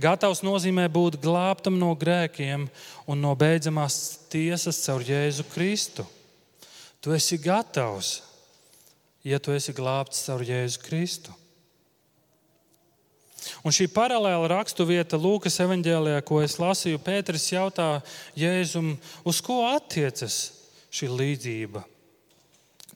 Gatavs 0.00 0.42
nozīmē 0.46 0.86
būt 0.90 1.18
glābtam 1.22 1.76
no 1.78 1.90
grēkiem 1.98 2.66
un 3.10 3.22
no 3.22 3.34
beidzamās 3.38 3.96
tiesas 4.30 4.80
caur 4.86 5.02
Jēzu 5.06 5.46
Kristu. 5.50 6.06
Tu 7.00 7.14
esi 7.14 7.38
gatavs, 7.42 8.20
ja 9.26 9.38
tu 9.38 9.54
esi 9.54 9.74
glābts 9.76 10.24
caur 10.26 10.42
Jēzu 10.46 10.82
Kristu. 10.82 11.34
Un 13.64 13.74
šī 13.74 13.86
paralēla 13.92 14.50
raksturvieta 14.52 15.18
Lūkas 15.20 15.58
evanģēlijā, 15.64 16.20
ko 16.26 16.40
es 16.44 16.58
lasīju, 16.60 17.00
Pēters 17.04 17.48
jautā 17.52 17.88
Jēzum, 18.38 18.94
uz 19.24 19.40
ko 19.44 19.62
attiecas 19.70 20.38
šī 20.92 21.08
līdzība? 21.14 21.84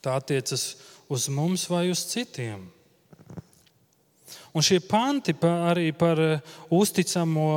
Tā 0.04 0.18
attiecas 0.20 0.74
uz 1.08 1.28
mums 1.32 1.64
vai 1.70 1.86
uz 1.92 2.04
citiem? 2.10 2.66
Un 4.54 4.62
šie 4.62 4.78
panti 4.86 5.34
arī 5.42 5.88
par 5.96 6.20
uzticamo 6.70 7.48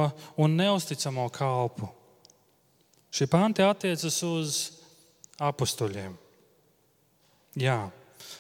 un 0.41 0.55
neusticamo 0.57 1.27
kalpu. 1.29 1.91
Šie 3.13 3.27
panti 3.29 3.61
attiecas 3.65 4.17
uz 4.25 4.57
apstuļiem. 5.37 6.15
Jā, 7.57 7.77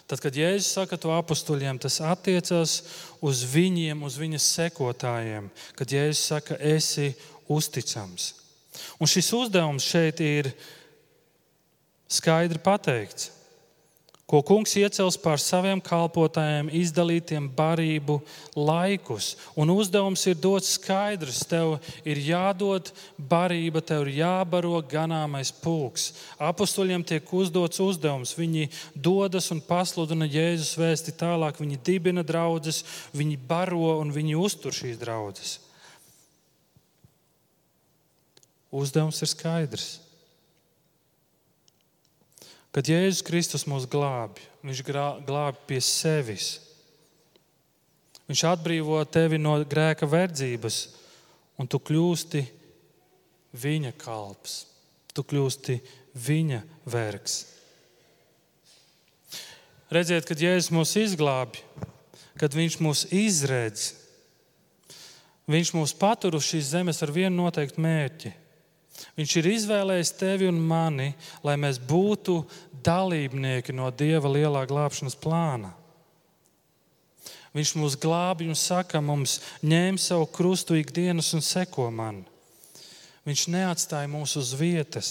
Tad, 0.07 0.21
kad 0.23 0.35
Jēzus 0.39 0.71
saka 0.77 0.95
to 0.95 1.11
apstuļiem, 1.11 1.79
tas 1.83 1.99
attiecas 1.99 2.77
uz 3.19 3.43
viņiem, 3.51 4.05
uz 4.07 4.15
viņas 4.15 4.45
sekotājiem. 4.55 5.49
Kad 5.75 5.91
Jēzus 5.91 6.25
saka, 6.31 6.59
esi 6.63 7.11
uzticams. 7.51 8.31
Un 9.01 9.09
šis 9.09 9.33
uzdevums 9.35 9.83
šeit 9.83 10.21
ir 10.23 10.53
skaidri 12.07 12.61
pateikts 12.63 13.33
ko 14.27 14.41
kungs 14.43 14.73
iecels 14.75 15.15
pār 15.23 15.39
saviem 15.39 15.79
kalpotājiem, 15.79 16.67
izdalītiem 16.75 17.45
barību 17.55 18.17
laikus. 18.59 19.37
Un 19.55 19.71
uzdevums 19.71 20.25
ir 20.27 20.35
dots 20.43 20.73
skaidrs. 20.75 21.45
Tev 21.47 21.77
ir 22.03 22.19
jādod 22.19 22.91
barība, 23.15 23.79
tev 23.79 24.03
ir 24.03 24.17
jābaro 24.19 24.81
ganāmais 24.83 25.53
pulks. 25.63 26.09
Apostoļiem 26.43 27.05
tiek 27.07 27.31
uzdots 27.31 27.79
uzdevums. 27.79 28.35
Viņi 28.35 28.67
dodas 28.93 29.47
un 29.55 29.63
pasludina 29.63 30.27
Jēzus 30.27 30.75
vēsti 30.75 31.15
tālāk. 31.15 31.61
Viņi 31.63 31.79
dibina 31.87 32.25
draugus, 32.27 32.83
viņi 33.15 33.39
baro 33.47 33.95
un 34.01 34.11
viņi 34.11 34.35
uztur 34.35 34.75
šīs 34.75 34.99
draugas. 34.99 35.55
Uzdevums 38.75 39.23
ir 39.23 39.31
skaidrs. 39.31 39.87
Kad 42.77 42.85
Jēzus 42.85 43.23
Kristus 43.25 43.63
mūs 43.65 43.87
glābi, 43.89 44.43
Viņš 44.61 44.83
glābi 44.85 45.63
pie 45.65 45.79
sevis. 45.81 46.59
Viņš 48.29 48.43
atbrīvo 48.51 48.99
tevi 49.09 49.39
no 49.41 49.55
grēka 49.65 50.05
verdzības, 50.05 50.77
un 51.57 51.65
tu 51.65 51.81
kļūsti 51.81 52.43
viņa 53.57 53.95
kalps. 53.97 54.59
Tu 55.09 55.25
kļūsti 55.25 55.79
viņa 56.27 56.61
vergs. 56.85 57.39
Redziet, 59.89 60.29
kad 60.29 60.37
Jēzus 60.37 60.69
mūs 60.77 60.93
izglābi, 61.01 61.65
kad 62.37 62.53
Viņš 62.53 62.77
mūs 62.77 63.07
izredz, 63.09 63.95
Viņš 65.49 65.73
mūs 65.73 65.97
patur 65.97 66.37
uz 66.37 66.45
šīs 66.45 66.75
zemes 66.75 67.01
ar 67.01 67.09
vienu 67.15 67.39
noteiktu 67.41 67.81
mērķi. 67.81 68.37
Viņš 69.17 69.33
ir 69.39 69.49
izvēlējis 69.53 70.13
tevi 70.17 70.47
un 70.49 70.57
mani, 70.61 71.11
lai 71.45 71.55
mēs 71.59 71.79
būtu 71.81 72.39
dalībnieki 72.83 73.75
no 73.75 73.89
Dieva 73.91 74.29
lielā 74.31 74.63
glābšanas 74.69 75.17
plāna. 75.19 75.73
Viņš 77.57 77.73
mūs 77.79 77.95
glābi 77.97 78.47
un 78.51 78.57
saka 78.57 79.01
mums, 79.01 79.39
ņem 79.65 79.97
savu 79.97 80.27
krustu 80.29 80.77
ikdienas 80.77 81.31
un 81.33 81.41
seko 81.41 81.87
man. 81.89 82.21
Viņš 83.25 83.47
neatstāja 83.51 84.09
mūs 84.11 84.37
uz 84.39 84.53
vietas. 84.55 85.09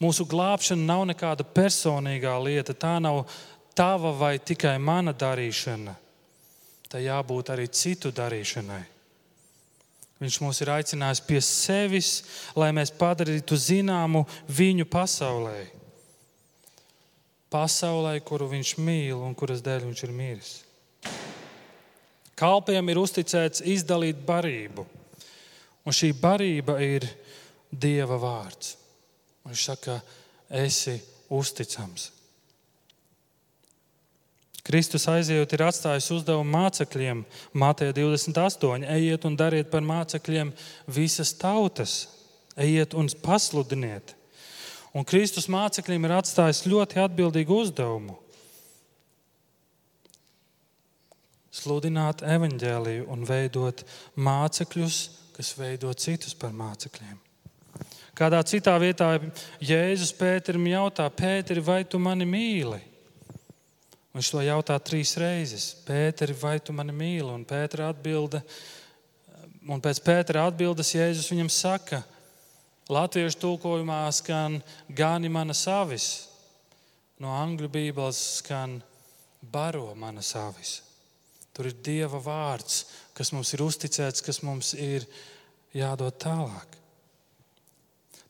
Mūsu 0.00 0.26
glābšana 0.28 0.86
nav 0.86 1.04
nekāda 1.10 1.44
personīgā 1.44 2.36
lieta. 2.40 2.76
Tā 2.76 2.96
nav 3.02 3.24
tava 3.76 4.12
vai 4.16 4.36
tikai 4.38 4.76
mana 4.80 5.12
darīšana. 5.12 5.96
Tā 6.86 7.02
jābūt 7.02 7.50
arī 7.52 7.66
citu 7.68 8.12
darīšanai. 8.14 8.84
Viņš 10.22 10.36
mūs 10.40 10.62
ir 10.64 10.70
aicinājis 10.72 11.20
pie 11.26 11.40
sevis, 11.44 12.10
lai 12.56 12.70
mēs 12.72 12.94
padarītu 12.96 13.58
zināmu 13.60 14.24
viņu 14.48 14.86
pasaulē. 14.88 15.75
Pasaulē, 17.52 18.16
kuru 18.26 18.48
viņš 18.50 18.72
mīl 18.82 19.20
un 19.22 19.34
kuras 19.38 19.62
dēļ 19.64 19.86
viņš 19.86 20.02
ir 20.06 20.14
mīlis. 20.14 20.54
Kalpiem 22.36 22.90
ir 22.92 23.00
uzticēts 23.00 23.62
izdalīt 23.64 24.18
barību, 24.26 24.84
un 25.86 25.94
šī 25.94 26.12
barība 26.20 26.76
ir 26.84 27.06
Dieva 27.70 28.18
vārds. 28.20 28.74
Viņš 29.46 29.62
saka, 29.70 30.00
esi 30.50 30.98
uzticams. 31.32 32.10
Kristus 34.66 35.04
aizejot, 35.06 35.52
ir 35.54 35.62
atstājis 35.62 36.08
uzdevumu 36.10 36.50
mācekļiem, 36.50 37.20
Mātei 37.54 37.92
28. 37.94 38.82
Ejiet 38.96 39.26
un 39.28 39.36
dariet 39.38 39.70
par 39.70 39.84
mācekļiem 39.86 40.50
visas 40.90 41.30
tautas, 41.38 41.94
ejiet 42.58 42.96
un 42.98 43.06
pasludiniet. 43.22 44.16
Un 44.96 45.04
Kristus 45.04 45.50
mācekļiem 45.52 46.06
ir 46.08 46.14
atstājis 46.16 46.64
ļoti 46.64 47.02
atbildīgu 47.02 47.58
uzdevumu. 47.66 48.16
Sludināt 51.52 52.24
evaņģēliju 52.24 53.04
un 53.12 53.28
veidot 53.28 53.82
mācekļus, 54.16 54.98
kas 55.36 55.52
veido 55.58 55.92
citus 56.00 56.32
par 56.36 56.56
mācekļiem. 56.56 57.18
Kādā 58.16 58.40
citā 58.48 58.72
vietā 58.80 59.10
Jēzus 59.60 60.14
Pēterim 60.16 60.64
jautā: 60.70 61.04
Pēteri, 61.12 61.60
vai 61.60 61.82
tu 61.84 62.00
mani 62.00 62.24
mīli? 62.28 62.80
Viņš 64.16 64.30
to 64.32 64.40
jautā 64.40 64.78
trīs 64.80 65.12
reizes. 65.20 65.74
Pēteri, 65.84 66.32
vai 66.40 66.56
tu 66.64 66.72
mani 66.72 66.96
mīli? 66.96 67.28
Un 67.28 67.44
Pētera 67.44 67.90
atbilde, 67.92 68.40
un 69.68 69.82
pēc 69.84 70.00
Pētera 70.00 70.46
atbildes 70.48 70.94
Jēzus 70.96 71.28
viņam 71.34 71.52
saka, 71.52 72.00
Latviešu 72.86 73.40
tulkojumā 73.42 74.04
skan 74.14 74.60
gani 74.94 75.30
mana 75.32 75.54
savis, 75.58 76.28
no 77.18 77.32
angļu 77.34 77.66
bībeles 77.72 78.20
skan 78.38 78.76
baro 79.42 79.88
mana 79.98 80.22
savis. 80.22 80.82
Tur 81.56 81.66
ir 81.70 81.80
Dieva 81.82 82.20
vārds, 82.22 82.84
kas 83.16 83.32
mums 83.34 83.50
ir 83.56 83.64
uzticēts, 83.64 84.22
kas 84.22 84.38
mums 84.46 84.70
ir 84.78 85.06
jādod 85.74 86.14
tālāk. 86.20 86.76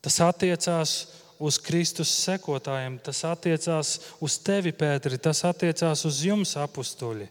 Tas 0.00 0.20
attiecās 0.24 0.94
uz 1.42 1.58
Kristus 1.60 2.14
sekotājiem, 2.22 2.96
tas 3.04 3.24
attiecās 3.28 3.92
uz 4.24 4.38
tevi, 4.40 4.72
Pēteri, 4.72 5.18
tas 5.20 5.42
attiecās 5.44 6.06
uz 6.08 6.22
jums, 6.24 6.54
apstuļi, 6.56 7.28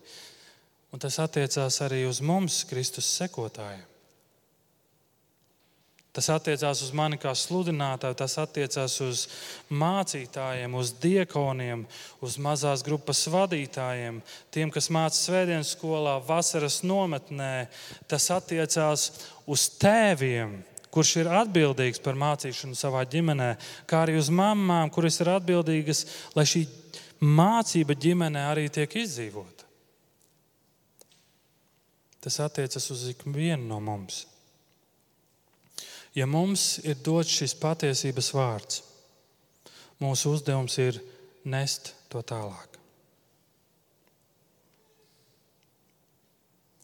un 0.94 1.02
tas 1.02 1.18
attiecās 1.24 1.82
arī 1.88 2.04
uz 2.06 2.22
mums, 2.22 2.62
Kristus 2.70 3.10
sekotājiem. 3.18 3.95
Tas 6.16 6.30
attiecās 6.32 6.80
uz 6.80 6.94
mani 6.96 7.18
kā 7.20 7.34
sludinātāju, 7.36 8.16
tas 8.16 8.38
attiecās 8.40 8.94
uz 9.04 9.26
mācītājiem, 9.68 10.76
uz 10.80 10.94
diekoniem, 11.04 11.82
uz 12.24 12.38
mazās 12.40 12.86
grupas 12.88 13.26
vadītājiem, 13.34 14.22
tiem, 14.56 14.72
kas 14.72 14.88
māca 14.96 15.18
svētdienas 15.18 15.74
skolā, 15.76 16.14
vasaras 16.24 16.80
nometnē. 16.88 17.66
Tas 18.08 18.30
attiecās 18.32 19.10
uz 19.44 19.66
tēviem, 19.82 20.54
kurš 20.96 21.12
ir 21.26 21.32
atbildīgs 21.42 22.00
par 22.00 22.16
mācīšanu 22.16 22.80
savā 22.80 23.02
ģimenē, 23.12 23.50
kā 23.84 24.06
arī 24.06 24.16
uz 24.16 24.30
mamām, 24.32 24.94
kuras 24.96 25.20
ir 25.20 25.34
atbildīgas, 25.34 26.06
lai 26.38 26.46
šī 26.48 26.64
mācība 27.20 27.98
ģimenē 28.06 28.46
arī 28.54 28.70
tiek 28.72 28.96
izdzīvota. 29.04 29.68
Tas 32.24 32.40
attiecas 32.48 32.88
uz 32.96 33.04
ikvienu 33.12 33.68
no 33.68 33.82
mums. 33.84 34.24
Ja 36.16 36.28
mums 36.30 36.78
ir 36.84 36.96
dots 37.04 37.34
šis 37.36 37.56
patiesības 37.60 38.32
vārds, 38.36 38.80
mūsu 40.00 40.36
uzdevums 40.38 40.78
ir 40.80 41.02
nest 41.44 41.92
to 42.10 42.24
tālāk. 42.24 42.80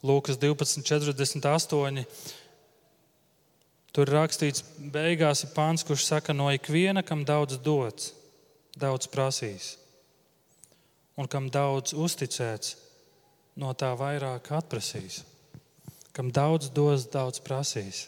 Lūkas 0.01 0.39
12, 0.41 0.81
48 0.83 2.05
Tur 3.91 4.07
rakstīts, 4.07 4.63
beigās 4.93 5.43
ir 5.43 5.51
pāns, 5.51 5.83
kurš 5.83 6.05
saka, 6.07 6.33
no 6.33 6.47
ikviena, 6.55 7.03
kam 7.03 7.25
daudz 7.27 7.57
dots, 7.59 8.13
daudz 8.79 9.09
prasīs, 9.11 9.73
un 11.19 11.27
kam 11.27 11.49
daudz 11.51 11.91
uzticēts, 11.91 12.77
no 13.59 13.73
tā 13.75 13.91
vairāk 13.99 14.47
atprasīs. 14.55 15.25
Kam 16.15 16.31
daudz 16.31 16.71
dos, 16.71 17.03
daudz 17.11 17.43
prasīs. 17.43 18.05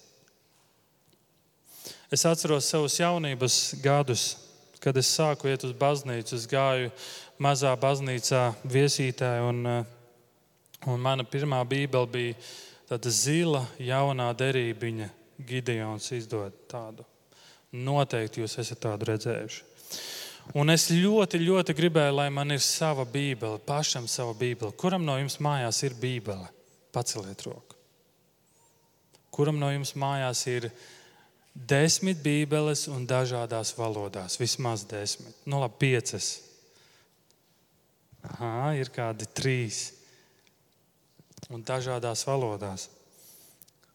Es 2.13 2.21
atceros 2.29 2.67
savus 2.69 2.99
jaunības 2.99 3.55
gadus, 3.81 4.35
kad 4.77 4.93
es 5.01 5.07
sāku 5.15 5.47
iet 5.49 5.63
uz 5.65 5.71
baznīcu. 5.73 6.35
Es 6.37 6.43
gāju 6.45 6.91
mazā 7.41 7.71
baznīcā 7.79 8.43
viesītē, 8.69 9.31
un, 9.47 9.65
eh, 9.65 9.83
un 10.85 11.01
mana 11.01 11.25
pirmā 11.25 11.63
bībele 11.65 12.11
bija 12.13 12.35
tāda 12.91 13.09
zila, 13.09 13.63
jaunā 13.79 14.29
derībiņa. 14.37 15.09
Gideons 15.41 16.11
izdod 16.13 16.53
tādu. 16.69 17.01
Noteikti 17.73 18.43
jūs 18.43 18.59
esat 18.61 18.83
tādu 18.85 19.09
redzējuši. 19.09 19.63
Un 20.53 20.69
es 20.69 20.91
ļoti, 20.91 21.41
ļoti 21.41 21.73
gribēju, 21.73 22.15
lai 22.15 22.29
man 22.29 22.51
ir 22.51 22.59
sava 22.59 23.05
bībele, 23.05 23.57
pašam 23.57 24.05
sava 24.07 24.35
bībele. 24.37 24.75
Kuram 24.77 25.03
no 25.03 25.17
jums 25.17 25.39
mājās 25.41 25.81
ir 25.83 25.97
bībele? 25.97 26.45
Paceliet 26.93 27.41
roku. 27.41 27.73
Kuram 29.31 29.57
no 29.57 29.71
jums 29.73 29.95
mājās 29.97 30.45
ir 30.45 30.69
desmit 31.53 32.21
bībeles 32.23 32.87
un 32.91 33.05
dažādās 33.09 33.73
valodās? 33.77 34.39
Vismaz 34.41 34.85
desmit, 34.89 35.35
nu 35.45 35.61
labi, 35.61 35.79
piecas. 35.85 36.33
Aha, 38.23 38.73
ir 38.79 38.91
kādi 38.93 39.27
trīs 39.35 39.91
un 41.51 41.63
dažādās 41.65 42.23
valodās. 42.27 42.87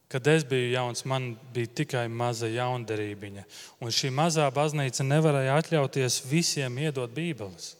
Kad 0.08 0.26
es 0.32 0.44
biju 0.48 0.70
jauns, 0.72 1.04
man 1.04 1.34
bija 1.52 1.68
tikai 1.82 2.06
maza 2.08 2.48
jaundarība. 2.48 3.44
Un 3.80 3.92
šī 3.92 4.08
mazā 4.14 4.46
baznīca 4.54 5.04
nevarēja 5.04 5.58
atļauties 5.60 6.22
visiem 6.30 6.78
iedot 6.80 7.12
Bībeles. 7.12 7.74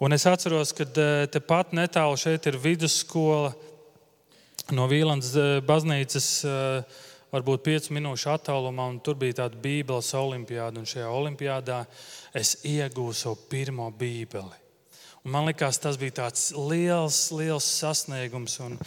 Un 0.00 0.14
es 0.14 0.24
atceros, 0.30 0.72
ka 0.72 0.86
eh, 0.86 1.26
tepat 1.26 1.74
netālu 1.74 2.16
šeit 2.16 2.46
ir 2.46 2.56
vidusskola 2.62 3.50
no 4.72 4.86
Vīlandes 4.88 5.32
eh, 5.34 5.58
baznīcas, 5.66 6.28
eh, 6.46 7.00
varbūt 7.32 7.64
5 7.66 7.90
minūšu 7.96 8.32
attālumā. 8.34 8.88
Tur 9.04 9.18
bija 9.20 9.42
tāda 9.42 9.60
Bībeles 9.62 10.14
olimpiāda, 10.16 10.80
un 10.80 10.88
šajā 10.88 11.10
olimpiādā 11.10 11.82
es 12.36 12.56
iegūstu 12.64 13.22
savu 13.26 13.44
pirmo 13.50 13.90
Bībeli. 13.90 14.64
Un 15.26 15.34
man 15.34 15.48
liekas, 15.48 15.80
tas 15.82 15.98
bija 16.00 16.22
tāds 16.22 16.50
liels, 16.56 17.28
liels 17.34 17.66
sasniegums. 17.80 18.60
Un, 18.64 18.78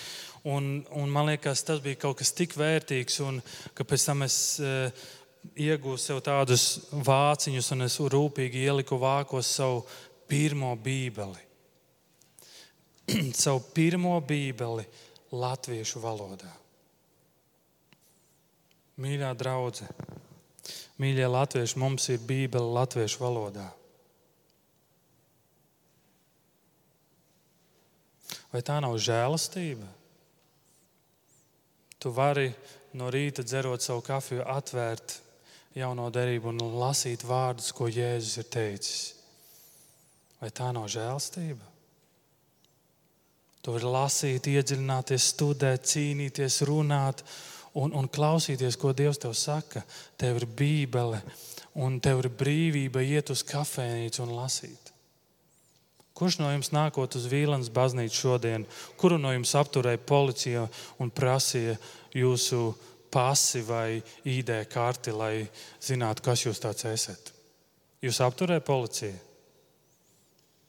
Un, 0.44 0.82
un 0.90 1.10
man 1.10 1.28
liekas, 1.30 1.62
tas 1.62 1.78
bija 1.86 2.00
kaut 2.02 2.18
kas 2.18 2.32
tik 2.34 2.56
vērtīgs, 2.58 3.20
un 3.22 3.36
ka 3.78 3.86
pēc 3.86 4.06
tam 4.08 4.24
es 4.26 4.36
uh, 4.58 5.04
iegūstu 5.54 6.16
sev 6.16 6.22
tādus 6.26 6.64
vāciņus, 6.90 7.70
un 7.76 7.86
es 7.86 8.00
rūpīgi 8.02 8.64
ieliku 8.66 8.98
vākos 8.98 9.52
savu 9.60 9.84
pirmo 10.26 10.74
bībeli. 10.82 11.46
savu 13.44 13.62
pirmo 13.76 14.16
bībeli 14.26 14.88
latviešu 15.32 16.02
valodā. 16.02 16.50
Mīļā 19.02 19.32
draudzene, 19.38 20.18
mīļie 21.02 21.30
latvieši, 21.32 21.80
mums 21.82 22.10
ir 22.14 22.22
bībele 22.28 22.76
latviešu 22.78 23.24
valodā. 23.24 23.70
Vai 28.52 28.62
tā 28.68 28.78
nav 28.84 28.98
žēlastība? 29.00 29.88
Tu 32.02 32.12
vari 32.12 32.50
no 33.00 33.08
rīta 33.14 33.46
dzerot 33.46 33.84
savu 33.84 34.04
kafiju, 34.04 34.44
atvērt 34.44 35.20
jauno 35.78 36.10
derību 36.12 36.52
un 36.52 36.62
lasīt 36.82 37.24
vārdus, 37.24 37.72
ko 37.76 37.88
Jēzus 37.88 38.42
ir 38.42 38.48
teicis. 38.52 39.02
Vai 40.42 40.50
tā 40.50 40.72
nav 40.76 40.90
žēlstība? 40.92 41.68
Tu 43.62 43.74
vari 43.76 43.92
lasīt, 43.94 44.50
iedziļināties, 44.50 45.28
studēt, 45.36 45.86
cīnīties, 45.86 46.64
runāt 46.66 47.22
un, 47.78 47.94
un 47.96 48.08
klausīties, 48.12 48.78
ko 48.80 48.94
Dievs 48.96 49.22
tev 49.22 49.36
saka. 49.38 49.84
Tev 50.20 50.42
ir 50.42 50.48
Bībele 50.48 51.22
un 51.80 52.00
tev 52.04 52.26
ir 52.26 52.32
brīvība 52.36 53.04
iet 53.06 53.32
uz 53.32 53.44
kafejnīcu 53.48 54.26
un 54.26 54.36
lasīt. 54.36 54.92
Kurš 56.18 56.38
no 56.42 56.52
jums 56.52 56.70
nākot 56.76 57.16
uz 57.18 57.26
Vīlānas 57.32 57.72
baznīcu 57.74 58.14
šodien, 58.14 58.66
kuru 59.00 59.18
no 59.18 59.32
jums 59.34 59.56
apturēja 59.58 60.02
policija 60.06 60.68
un 61.02 61.10
prasīja 61.10 61.78
jūsu 62.14 62.76
pasi 63.12 63.64
vai 63.66 64.02
ID 64.28 64.52
karti, 64.72 65.16
lai 65.16 65.48
zinātu, 65.82 66.24
kas 66.28 66.46
jūs 66.46 66.62
tāds 66.62 66.86
esat? 66.88 67.32
Jūs 68.04 68.22
apturēja 68.24 68.64
policija. 68.66 69.18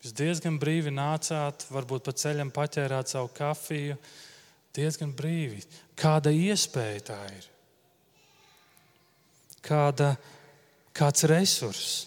Jūs 0.03 0.15
diezgan 0.19 0.57
brīvi 0.59 0.91
nācāt, 0.95 1.67
varbūt 1.71 2.09
pa 2.09 2.15
ceļam 2.19 2.51
paķērāt 2.55 3.13
savu 3.13 3.31
kafiju. 3.37 3.99
Diezgan 4.73 5.13
brīvi. 5.17 5.61
Kāda 5.99 6.33
iespēja 6.33 7.03
tā 7.13 7.19
ir? 7.29 7.49
Kāda, 9.63 10.15
kāds 10.97 11.27
resurss? 11.31 12.07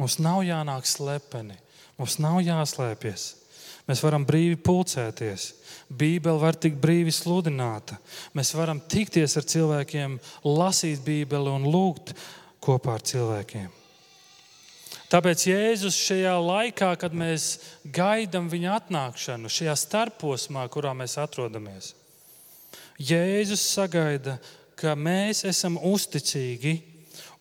Mums 0.00 0.16
nav 0.22 0.40
jānāk 0.46 0.86
slepeni, 0.88 1.58
mums 1.98 2.16
nav 2.22 2.38
jāslēpjas. 2.40 3.26
Mēs 3.90 4.00
varam 4.04 4.24
brīvi 4.24 4.56
pulcēties. 4.62 5.50
Bībele 5.90 6.38
var 6.40 6.56
tikt 6.56 6.78
brīvi 6.80 7.12
sludināta. 7.12 7.98
Mēs 8.38 8.54
varam 8.54 8.80
tikties 8.80 9.34
ar 9.36 9.48
cilvēkiem, 9.50 10.16
lasīt 10.46 11.02
Bībeli 11.04 11.50
un 11.50 11.66
lūgt 11.68 12.14
kopā 12.62 12.96
ar 12.96 13.04
cilvēkiem. 13.04 13.79
Tāpēc 15.10 15.42
Jēzus 15.48 15.96
šajā 16.06 16.36
laikā, 16.38 16.92
kad 17.00 17.14
mēs 17.16 17.56
gaidām 17.82 18.46
viņa 18.52 18.76
atnākšanu, 18.76 19.50
šajā 19.50 19.74
starposmā, 19.78 20.62
kurā 20.70 20.92
mēs 20.94 21.16
atrodamies, 21.18 21.96
Jēzus 23.00 23.64
sagaida, 23.72 24.36
ka 24.78 24.94
mēs 24.94 25.42
esam 25.48 25.78
uzticīgi 25.80 26.76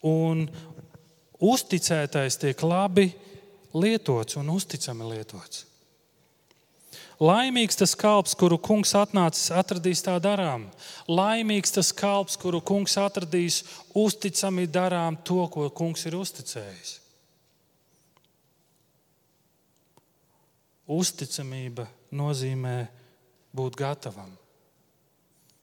un, 0.08 0.47
uzticētais 1.39 2.39
tiek 2.39 2.62
labi 2.63 3.10
lietots 3.75 4.39
un 4.39 4.49
uzticami 4.55 5.10
lietots. 5.13 5.65
Laimīgs 7.19 7.75
tas 7.75 7.93
kalps, 7.99 8.32
kuru 8.39 8.55
kungs 8.63 8.93
atnācis, 8.95 9.49
atradīs 9.51 9.99
tā 10.05 10.15
darām. 10.23 10.69
Laimīgs 11.12 11.75
tas 11.75 11.91
kalps, 11.91 12.39
kuru 12.39 12.62
kungs 12.63 12.95
atradīs, 12.97 13.60
uzticami 13.91 14.63
darām 14.71 15.19
to, 15.27 15.43
ko 15.51 15.67
kungs 15.75 16.08
ir 16.08 16.15
uzticējis. 16.15 16.98
Uzticamība 20.89 21.86
nozīmē 22.12 22.78
būt 23.54 23.78
gatavam. 23.78 24.32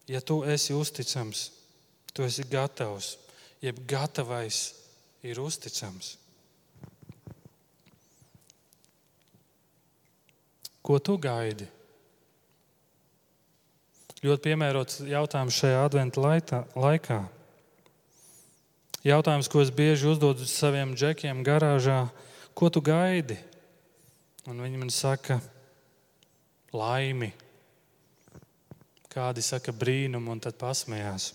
Ja 0.07 0.21
tu 0.23 0.45
esi 0.47 0.75
uzticams, 0.75 1.49
tu 2.15 2.23
esi 2.23 2.47
gatavs, 2.47 3.17
jeb 3.63 3.81
gatavais 3.91 4.71
ir 5.27 5.41
uzticams. 5.43 6.15
Ko 10.87 11.01
tu 11.03 11.17
gaidi? 11.19 11.67
Ļoti 14.23 14.43
piemērots 14.47 15.01
jautājums 15.11 15.59
šajā 15.59 15.81
adventu 15.87 16.23
laikā. 16.23 17.19
Jautājums, 19.07 19.51
ko 19.51 19.61
es 19.63 19.71
bieži 19.75 20.09
uzdodu 20.11 20.47
saviem 20.51 20.95
džekiem 20.99 21.43
garāžā, 21.47 22.07
ko 22.59 22.71
tu 22.71 22.81
gaidi? 22.83 23.37
Un 24.47 24.61
viņi 24.63 24.79
man 24.79 24.93
saka, 24.95 25.41
laimi. 26.77 27.33
Kādi 29.11 29.43
saka 29.43 29.73
brīnumu, 29.75 30.31
un 30.31 30.43
tad 30.45 30.59
pasmējās. 30.61 31.33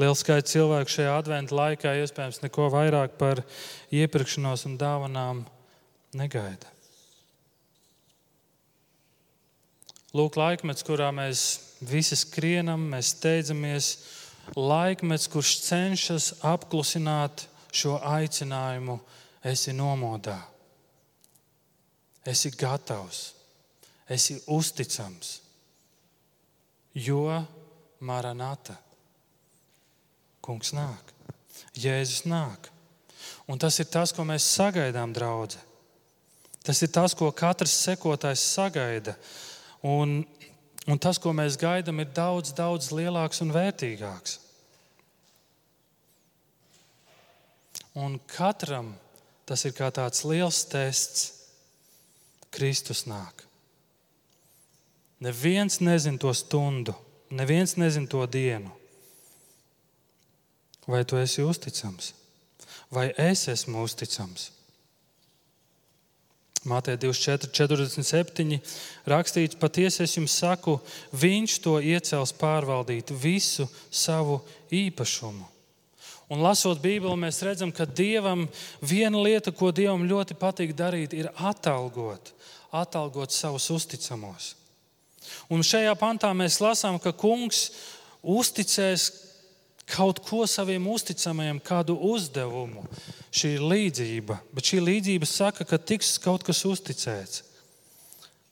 Liels 0.00 0.20
skaits 0.22 0.52
cilvēku 0.54 0.92
šajā 0.92 1.14
adventu 1.18 1.56
laikā 1.56 1.94
iespējams 2.02 2.42
neko 2.44 2.68
vairāk 2.72 3.16
par 3.20 3.42
iepirkšanos 3.92 4.66
un 4.68 4.76
dāvanām 4.80 5.42
negaida. 6.16 6.68
Lūk, 10.16 10.36
laikmets, 10.40 10.82
kurā 10.86 11.10
mēs 11.14 11.42
visi 11.86 12.18
skrienam, 12.18 12.88
mēs 12.92 13.12
steidzamies, 13.14 13.90
laikmets, 14.56 15.28
kurš 15.30 15.52
cenšas 15.68 16.32
apklusināt 16.46 17.46
šo 17.70 17.96
aicinājumu, 18.02 18.98
esi 19.44 19.72
nomodā, 19.72 20.38
esi 22.26 22.50
gatavs, 22.50 23.22
esi 24.10 24.36
uzticams, 24.50 25.38
jo 26.94 27.24
maranata 28.00 28.76
kungs 30.44 30.74
nāk. 30.76 31.14
Jēzus 31.76 32.24
nāk. 32.28 32.70
Un 33.50 33.58
tas 33.60 33.76
ir 33.82 33.88
tas, 33.90 34.12
ko 34.14 34.24
mēs 34.26 34.46
sagaidām, 34.56 35.12
draugi. 35.14 35.60
Tas 36.64 36.80
ir 36.84 36.90
tas, 36.92 37.14
ko 37.16 37.30
katrs 37.32 37.74
sekotājs 37.84 38.42
sagaida. 38.54 39.14
Un, 39.86 40.20
un 40.86 41.00
tas, 41.00 41.18
ko 41.18 41.32
mēs 41.36 41.58
gaidām, 41.60 42.02
ir 42.02 42.10
daudz, 42.16 42.52
daudz 42.56 42.90
lielāks 42.94 43.40
un 43.44 43.52
vērtīgāks. 43.54 44.38
Un 48.00 48.18
katram 48.30 48.92
tas 49.50 49.66
ir 49.66 49.74
kā 49.74 49.90
tāds 49.90 50.22
liels 50.22 50.62
tests. 50.70 51.28
Kristus 52.50 53.04
nāk. 53.06 53.44
Neviens 55.22 55.78
nezina 55.82 56.18
to 56.18 56.32
stundu, 56.34 56.94
neviens 57.30 57.76
nezina 57.78 58.08
to 58.10 58.22
dienu. 58.26 58.70
Vai 60.86 61.04
tu 61.04 61.18
esi 61.20 61.44
uzticams? 61.46 62.14
Vai 62.90 63.10
es 63.18 63.44
esmu 63.52 63.84
uzticams? 63.86 64.48
Mātei 66.66 66.96
24, 67.00 67.48
47 67.56 68.58
rakstīts, 69.08 69.56
patiesi 69.56 70.02
es 70.04 70.16
jums 70.16 70.34
saku, 70.42 70.74
viņš 71.16 71.54
to 71.64 71.78
iecels 71.80 72.34
pārvaldīt 72.36 73.14
visu 73.16 73.68
savu 73.90 74.40
īpašumu. 74.68 75.46
Un 76.30 76.44
lasot 76.44 76.78
Bībeli, 76.78 77.16
mēs 77.18 77.40
redzam, 77.42 77.72
ka 77.74 77.84
Dievam 77.84 78.44
viena 78.78 79.18
lieta, 79.18 79.50
ko 79.50 79.72
Dievam 79.74 80.06
ļoti 80.06 80.36
patīk 80.38 80.76
darīt, 80.78 81.16
ir 81.18 81.30
atalgot, 81.34 82.30
atalgot 82.70 83.34
savus 83.34 83.66
uzticamos. 83.74 84.52
Un 85.50 85.64
šajā 85.66 85.90
pantā 85.98 86.30
mēs 86.36 86.60
lasām, 86.62 87.00
ka 87.02 87.10
kungs 87.10 87.70
uzticēs 88.22 89.10
kaut 89.90 90.20
ko 90.22 90.44
saviem 90.46 90.86
uzticamajiem, 90.86 91.58
kādu 91.66 91.96
uzdevumu. 92.12 92.84
Šī 93.34 93.56
ir 93.56 93.64
līdzība, 93.66 94.38
bet 94.54 94.70
šī 94.70 94.82
līdzība 94.86 95.26
saka, 95.26 95.66
ka 95.66 95.78
tiks 95.82 96.14
kaut 96.22 96.46
kas 96.46 96.62
uzticēts, 96.66 97.42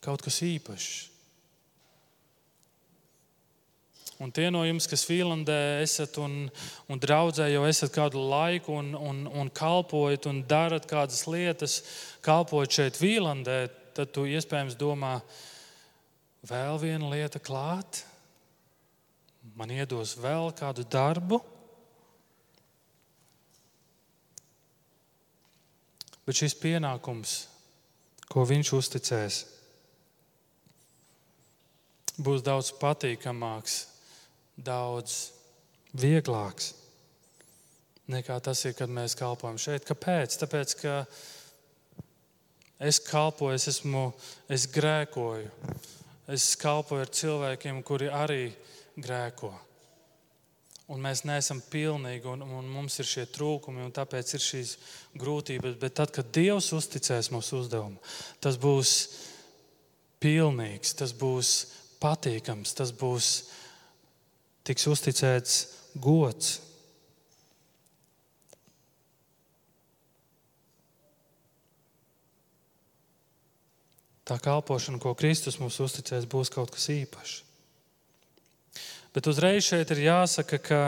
kaut 0.03 0.23
kas 0.27 0.43
īpašs. 0.47 1.18
Un 4.19 4.33
tie 4.35 4.49
no 4.51 4.65
jums, 4.67 4.89
kas 4.91 5.05
Vīlandē 5.07 5.79
esat 5.85 6.17
un, 6.19 6.49
un 6.91 6.99
draudzē 6.99 7.45
jau 7.53 7.63
esat 7.69 7.93
kādu 7.95 8.19
laiku 8.19 8.75
un, 8.75 8.91
un, 8.99 9.21
un 9.31 9.51
kalpojat 9.55 10.27
un 10.27 10.41
darat 10.43 10.89
kādas 10.91 11.23
lietas, 11.31 11.77
kalpojat 12.27 12.81
šeit 12.81 12.97
Vīlandē, 12.99 13.59
tad 13.95 14.11
tu 14.11 14.25
iespējams 14.27 14.75
domā, 14.79 15.21
vēl 16.51 16.81
viena 16.83 17.11
lieta 17.13 17.39
klāt, 17.39 18.01
man 19.55 19.71
iedos 19.71 20.17
vēl 20.19 20.51
kādu 20.59 20.83
darbu. 20.83 21.39
Bet 26.27 26.41
šis 26.43 26.59
pienākums, 26.59 27.37
ko 28.27 28.43
viņš 28.51 28.73
uzticēs, 28.81 29.39
būs 32.19 32.43
daudz 32.43 32.73
patīkamāks 32.83 33.79
daudz 34.59 35.21
vieglāks 35.97 36.75
nekā 38.09 38.38
tas 38.44 38.64
ir, 38.64 38.75
kad 38.77 38.90
mēs 38.92 39.16
kalpojam 39.18 39.59
šeit. 39.61 39.87
Kāpēc? 39.88 40.38
Tāpēc, 40.40 40.75
ka 40.81 40.94
es 42.88 43.01
kalpoju, 43.05 43.57
es, 43.59 43.68
esmu, 43.75 44.09
es 44.51 44.66
grēkoju. 44.73 45.49
Es 46.33 46.51
kalpoju 46.61 47.05
ar 47.05 47.14
cilvēkiem, 47.21 47.81
kuri 47.87 48.11
arī 48.12 48.42
grēko. 49.01 49.53
Un 50.88 51.03
mēs 51.05 51.23
neesam 51.29 51.61
pilnīgi, 51.68 52.25
un, 52.33 52.42
un 52.42 52.68
mums 52.73 52.97
ir 53.01 53.09
šie 53.09 53.27
trūkumi, 53.29 53.83
un 53.85 53.92
tāpēc 53.92 54.35
ir 54.37 54.44
šīs 54.44 54.75
grūtības. 55.21 55.77
Bet 55.81 55.99
tad, 56.01 56.12
kad 56.16 56.31
Dievs 56.33 56.71
uzticēs 56.77 57.29
mūsu 57.33 57.61
uzdevumu, 57.61 58.01
tas 58.40 58.57
būs 58.61 58.94
pilnīgs, 60.21 60.97
tas 60.97 61.12
būs 61.16 61.53
patīkams, 62.01 62.73
tas 62.77 62.92
būs 62.97 63.33
tiks 64.69 64.89
uzticēts 64.91 65.59
gods. 65.97 66.59
Tā 74.29 74.37
kalpošana, 74.45 75.01
ko 75.01 75.15
Kristus 75.17 75.57
mums 75.57 75.79
uzticēs, 75.81 76.29
būs 76.29 76.53
kaut 76.53 76.75
kas 76.75 76.91
īpašs. 76.93 77.39
Bet 79.17 79.27
uzreiz 79.31 79.65
šeit 79.65 79.89
ir 79.95 80.05
jāsaka, 80.05 80.59
ka 80.61 80.81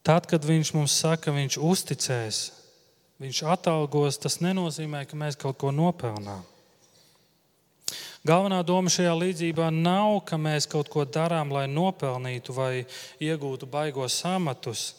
tad, 0.00 0.24
kad 0.30 0.40
Viņš 0.48 0.72
mums 0.72 0.96
saka, 0.96 1.34
Viņš 1.36 1.60
uzticēs, 1.60 2.38
Viņš 3.20 3.42
atalgos, 3.50 4.16
tas 4.22 4.40
nenozīmē, 4.40 5.04
ka 5.04 5.18
mēs 5.20 5.36
kaut 5.36 5.60
ko 5.60 5.74
nopelnām. 5.74 6.46
Galvenā 8.26 8.64
doma 8.66 8.90
šajā 8.90 9.12
līdzībā 9.14 9.68
nav, 9.70 10.24
ka 10.26 10.38
mēs 10.40 10.66
kaut 10.70 10.90
ko 10.90 11.04
darām, 11.06 11.52
lai 11.54 11.68
nopelnītu 11.70 12.54
vai 12.56 12.72
iegūtu 13.22 13.68
baigos 13.70 14.18
amatus. 14.26 14.90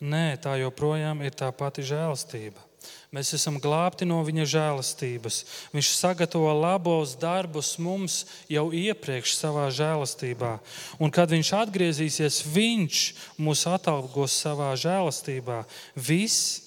Nē, 0.00 0.40
tā 0.42 0.56
joprojām 0.58 1.22
ir 1.22 1.36
tā 1.36 1.52
pati 1.54 1.84
žēlastība. 1.86 2.66
Mēs 3.14 3.34
esam 3.36 3.58
glābti 3.60 4.06
no 4.08 4.18
viņa 4.24 4.46
žēlastības. 4.48 5.38
Viņš 5.74 5.92
sagatavo 5.98 6.50
labos 6.56 7.16
darbus 7.20 7.74
mums 7.82 8.22
jau 8.50 8.70
iepriekš 8.74 9.34
savā 9.36 9.66
žēlastībā. 9.74 10.56
Un 10.98 11.12
kad 11.14 11.30
viņš 11.30 11.54
atgriezīsies, 11.60 12.42
viņš 12.50 13.06
mūs 13.38 13.66
atalgos 13.70 14.38
savā 14.42 14.72
žēlastībā. 14.78 15.64
Viss, 15.94 16.60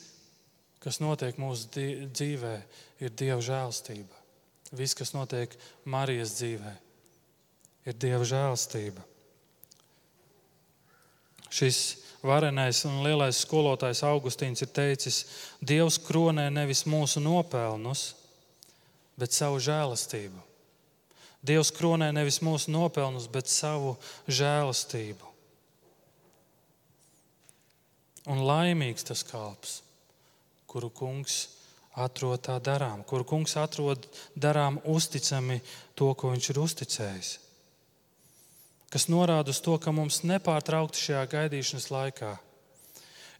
kas 0.83 1.01
notiek 1.03 1.39
mūsu 1.41 1.87
dzīvē, 2.11 2.57
ir 3.03 3.15
Dieva 3.17 3.41
žēlastība 3.43 4.22
viss, 4.73 4.97
kas 4.97 5.13
notiek 5.13 5.53
Marijas 5.85 6.35
dzīvē, 6.39 6.73
ir 7.87 7.97
Dieva 7.99 8.25
žēlstība. 8.27 9.03
Šis 11.53 11.79
varenais 12.25 12.79
un 12.89 13.03
lielais 13.05 13.43
skolotājs 13.43 14.01
Augustīns 14.07 14.63
ir 14.65 14.71
teicis, 14.73 15.19
Dievs 15.61 15.99
kronē 16.01 16.47
nevis 16.49 16.85
mūsu 16.89 17.21
nopelnus, 17.21 18.13
bet 19.19 19.35
savu 19.35 19.59
žēlastību. 19.61 20.41
Dievs 21.43 21.73
kronē 21.75 22.09
nevis 22.15 22.39
mūsu 22.41 22.71
nopelnus, 22.71 23.27
bet 23.27 23.51
savu 23.51 23.97
žēlastību. 24.31 25.29
Un 28.31 28.39
laimīgs 28.47 29.03
tas 29.03 29.21
kalps, 29.27 29.81
kuru 30.71 30.87
kungs 30.89 31.41
atrod 31.93 32.41
tā 32.47 32.57
darām, 32.63 33.03
kur 33.05 33.25
kungs 33.27 33.55
atrod 33.59 34.07
darām 34.35 34.79
uzticami 34.89 35.59
to, 35.95 36.13
ko 36.17 36.33
viņš 36.33 36.49
ir 36.49 36.59
uzticējis. 36.63 37.31
Kas 38.93 39.09
norāda 39.09 39.53
uz 39.53 39.61
to, 39.61 39.75
ka 39.81 39.93
mums 39.93 40.21
nepārtraukti 40.25 41.01
šajā 41.01 41.23
gaidīšanas 41.31 41.89
laikā 41.93 42.33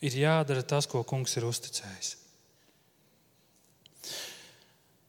ir 0.03 0.17
jādara 0.17 0.65
tas, 0.65 0.87
ko 0.89 1.03
kungs 1.05 1.37
ir 1.37 1.45
uzticējis. 1.45 2.15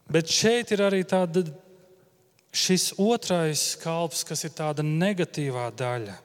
Bet 0.05 0.29
šeit 0.29 0.75
ir 0.77 0.85
arī 0.85 1.01
tāda, 1.09 1.43
šis 2.55 2.93
otrais 3.01 3.73
kalps, 3.81 4.23
kas 4.29 4.45
ir 4.45 4.53
tāda 4.55 4.85
negatīvā 4.85 5.71
daļa. 5.75 6.19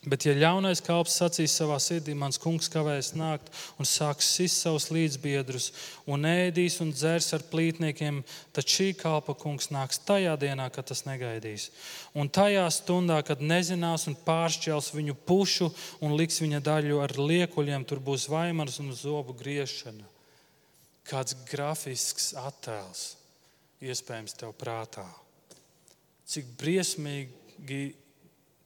Bet, 0.00 0.24
ja 0.24 0.32
ļaunais 0.32 0.80
kalps 0.80 1.18
sacīs 1.20 1.52
savā 1.58 1.74
sirdī, 1.76 2.14
mans 2.16 2.40
kungs 2.40 2.70
kavēs 2.72 3.10
nākt 3.20 3.50
un 3.76 3.84
sāks 3.84 4.30
sist 4.32 4.62
savus 4.62 4.86
līdzbiedrus 4.88 5.66
un 6.08 6.24
ēdīs 6.24 6.78
un 6.80 6.94
dzers 6.94 7.28
ar 7.36 7.44
plītniekiem, 7.50 8.22
tad 8.56 8.64
šī 8.64 8.94
kalpa 8.96 9.34
kungs 9.36 9.68
nāks 9.68 10.00
tajā 10.08 10.38
dienā, 10.40 10.70
kad 10.72 10.88
tas 10.88 11.04
negaidīs. 11.04 11.68
Un 12.16 12.32
tajā 12.32 12.64
stundā, 12.72 13.20
kad 13.28 13.44
nezinās 13.44 14.08
un 14.08 14.16
pāršķels 14.24 14.88
viņu 14.96 15.18
pušu 15.28 15.68
un 16.00 16.16
liks 16.16 16.40
viņa 16.40 16.64
daļu 16.64 17.04
ar 17.04 17.18
liekuļiem, 17.20 17.84
tur 17.84 18.00
būs 18.00 18.30
vaimars 18.32 18.80
un 18.80 18.94
zobu 18.96 19.36
griešana. 19.36 20.08
Kāds 21.04 21.36
grafisks 21.44 22.32
attēls 22.40 23.18
iespējams 23.84 24.40
tev 24.40 24.56
prātā. 24.56 25.04
Cik 26.24 26.54
briesmīgi 26.56 27.90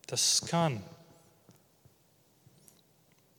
tas 0.07 0.37
skan. 0.39 0.79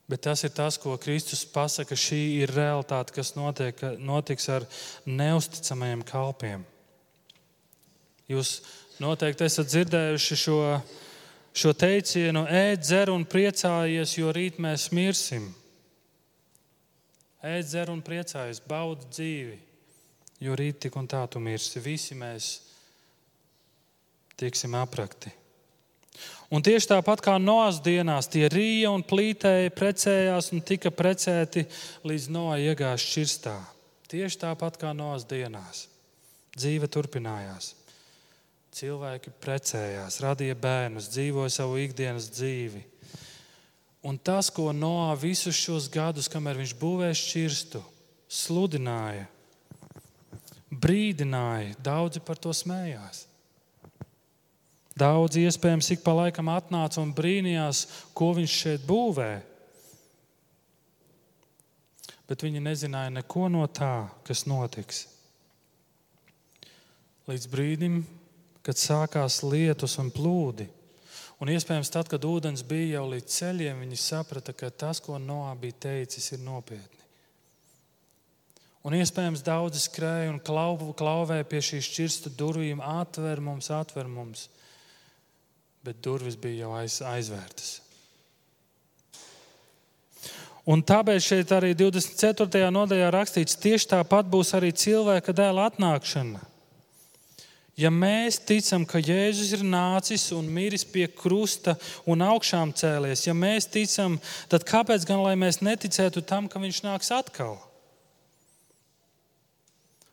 Bet 0.05 0.21
tas 0.21 0.43
ir 0.45 0.53
tas, 0.53 0.77
ko 0.77 0.93
Kristus 1.01 1.41
pasaka. 1.49 1.97
Šī 1.97 2.43
ir 2.43 2.53
realitāte, 2.53 3.13
kas 3.15 3.33
notiek, 3.37 3.79
notiks 3.97 4.47
ar 4.53 4.67
neusticamajiem 5.09 6.03
kalpiem. 6.05 6.65
Jūs 8.29 8.59
noteikti 9.01 9.47
esat 9.47 9.69
dzirdējuši 9.69 10.37
šo, 10.37 10.59
šo 11.57 11.73
teicienu, 11.77 12.45
ēd, 12.45 12.83
dzer 12.85 13.11
un 13.13 13.25
priecājies, 13.29 14.17
jo 14.19 14.33
rīt 14.33 14.61
mēs 14.61 14.91
mirsim. 14.93 15.47
Ēd, 17.45 17.65
dzer 17.65 17.89
un 17.93 18.01
priecājies, 18.05 18.61
baudi 18.65 19.09
dzīvi, 19.09 19.57
jo 20.45 20.57
rīt 20.57 20.83
tik 20.85 20.97
un 21.01 21.09
tā 21.09 21.23
tu 21.29 21.41
mirsi. 21.41 21.81
Visi 21.81 22.17
mēs 22.17 22.51
tiksim 24.37 24.77
aprakti. 24.77 25.33
Un 26.53 26.61
tieši 26.63 26.91
tāpat 26.93 27.23
kā 27.25 27.35
Noās 27.41 27.79
dienās, 27.83 28.29
tie 28.29 28.45
rīja 28.51 28.91
un 28.93 29.03
plītēja, 29.05 29.73
precējās 29.73 30.51
un 30.53 30.61
tika 30.65 30.91
precēti 30.93 31.65
līdz 32.05 32.27
Noā 32.33 32.59
iegājas 32.69 33.05
šķirstā. 33.05 33.55
Tieši 34.11 34.41
tāpat 34.45 34.77
kā 34.81 34.93
Noās 34.93 35.25
dienās. 35.27 35.87
Dzīve 36.55 36.87
turpinājās. 36.91 37.73
Cilvēki 38.75 39.31
precējās, 39.41 40.19
radīja 40.23 40.55
bērnus, 40.59 41.09
dzīvoja 41.11 41.53
savu 41.57 41.79
ikdienas 41.81 42.29
dzīvi. 42.35 42.83
Un 44.05 44.19
tas, 44.21 44.51
ko 44.53 44.69
Noā 44.75 45.15
visus 45.17 45.57
šos 45.57 45.87
gadus, 45.89 46.29
kamēr 46.29 46.59
viņš 46.59 46.75
būvēja 46.77 47.15
šķirstu, 47.17 47.81
sludināja, 48.29 49.25
brīdināja, 50.69 51.73
daudzi 51.81 52.21
par 52.21 52.37
to 52.37 52.53
smējās. 52.53 53.25
Daudz 54.95 55.35
iespējams 55.35 55.89
ik 55.91 56.05
pa 56.05 56.13
laikam 56.15 56.47
atnāca 56.53 57.01
un 57.01 57.11
brīnījās, 57.15 57.81
ko 58.15 58.29
viņš 58.37 58.53
šeit 58.61 58.85
būvē. 58.87 59.31
Bet 62.25 62.45
viņi 62.45 62.63
nezināja 62.63 63.11
neko 63.17 63.49
no 63.51 63.65
tā, 63.67 64.07
kas 64.23 64.45
notiks. 64.47 65.03
Līdz 67.27 67.51
brīdim, 67.51 67.99
kad 68.63 68.79
sākās 68.79 69.41
lietus 69.43 69.97
un 69.99 70.13
plūdi. 70.15 70.69
Un 71.43 71.51
iespējams, 71.51 71.91
tad, 71.91 72.07
kad 72.07 72.23
ūdens 72.23 72.63
bija 72.63 73.01
jau 73.01 73.09
līdz 73.11 73.35
ceļiem, 73.35 73.83
viņi 73.83 73.99
saprata, 73.99 74.55
ka 74.55 74.71
tas, 74.71 75.03
ko 75.03 75.19
Noā 75.19 75.51
bija 75.59 75.75
teicis, 75.89 76.31
ir 76.31 76.39
nopietni. 76.45 77.03
Un 78.87 78.95
iespējams, 78.95 79.43
daudzi 79.43 79.81
skrēja 79.83 80.31
un 80.31 80.39
klauvēja 80.39 81.49
pie 81.49 81.59
šīs 81.67 81.89
šķirsta 81.89 82.31
durvīm, 82.39 82.79
atver 82.79 83.43
mums, 83.43 83.67
atver 83.73 84.07
mums 84.07 84.47
bet 85.85 86.01
durvis 86.03 86.37
bija 86.39 86.65
jau 86.65 86.75
aiz, 86.79 86.99
aizvērtas. 87.05 87.75
Un 90.65 90.81
tāpēc 90.81 91.21
šeit 91.21 91.51
arī 91.53 91.75
24. 91.77 92.63
nodaļā 92.73 93.11
rakstīts, 93.13 93.57
tieši 93.61 93.91
tāpat 93.91 94.25
būs 94.31 94.55
arī 94.57 94.71
cilvēka 94.73 95.35
dēla 95.37 95.67
atnākšana. 95.69 96.41
Ja 97.77 97.91
mēs 97.91 98.39
ticam, 98.47 98.85
ka 98.87 99.01
Jēzus 99.03 99.51
ir 99.57 99.65
nācis 99.67 100.29
un 100.33 100.47
miris 100.47 100.85
pie 100.87 101.09
krusta 101.11 101.75
un 102.07 102.23
augšām 102.23 102.71
cēlies, 102.73 103.27
ja 103.27 103.35
mēs 103.35 103.67
ticam, 103.67 104.15
tad 104.49 104.63
kāpēc 104.65 105.05
gan 105.05 105.21
mēs 105.37 105.59
neticētu 105.59 106.23
tam, 106.23 106.47
ka 106.47 106.61
viņš 106.63 106.81
nāks 106.87 107.11
atkal? 107.13 107.59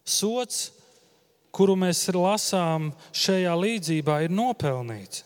Sots, 0.03 0.73
kuru 1.55 1.79
mēs 1.79 2.03
lasām 2.13 2.91
šajā 3.15 3.55
līdzībā, 3.57 4.25
ir 4.27 4.35
nopelnīts. 4.35 5.23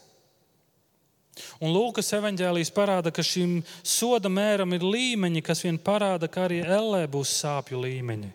Un 1.61 1.72
Lūkas 1.75 2.09
evanģēlijas 2.16 2.72
parāda, 2.72 3.12
ka 3.12 3.25
šim 3.25 3.59
soda 3.85 4.31
mēram 4.33 4.72
ir 4.77 4.85
līmeņi, 4.85 5.42
kas 5.44 5.62
vien 5.66 5.79
parāda, 5.79 6.29
ka 6.33 6.46
arī 6.46 6.62
ellē 6.64 7.05
būs 7.12 7.35
sāpju 7.42 7.81
līmeņi. 7.83 8.33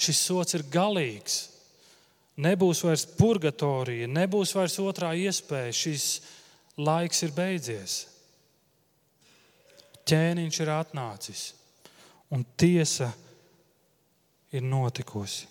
Šis 0.00 0.20
sots 0.28 0.56
ir 0.56 0.64
galīgs. 0.72 1.40
Nebūs 2.40 2.80
vairs 2.86 3.04
purgatorija, 3.18 4.08
nebūs 4.08 4.54
vairs 4.56 4.78
otrā 4.80 5.12
iespēja. 5.18 5.76
Šis 5.76 6.06
laiks 6.80 7.24
ir 7.26 7.34
beidzies. 7.36 7.96
Ķēniņš 10.08 10.60
ir 10.64 10.72
atnācis 10.72 11.42
un 12.32 12.46
tiesa 12.56 13.10
ir 14.56 14.64
notikusi. 14.64 15.49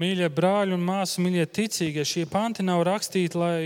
Mīļie 0.00 0.28
brāļi 0.32 0.72
un 0.74 0.82
māsas, 0.82 1.20
mīļie 1.22 1.44
ticīgie, 1.52 2.02
šie 2.08 2.24
panti 2.30 2.64
nav 2.64 2.80
rakstīti, 2.88 3.38
lai 3.38 3.58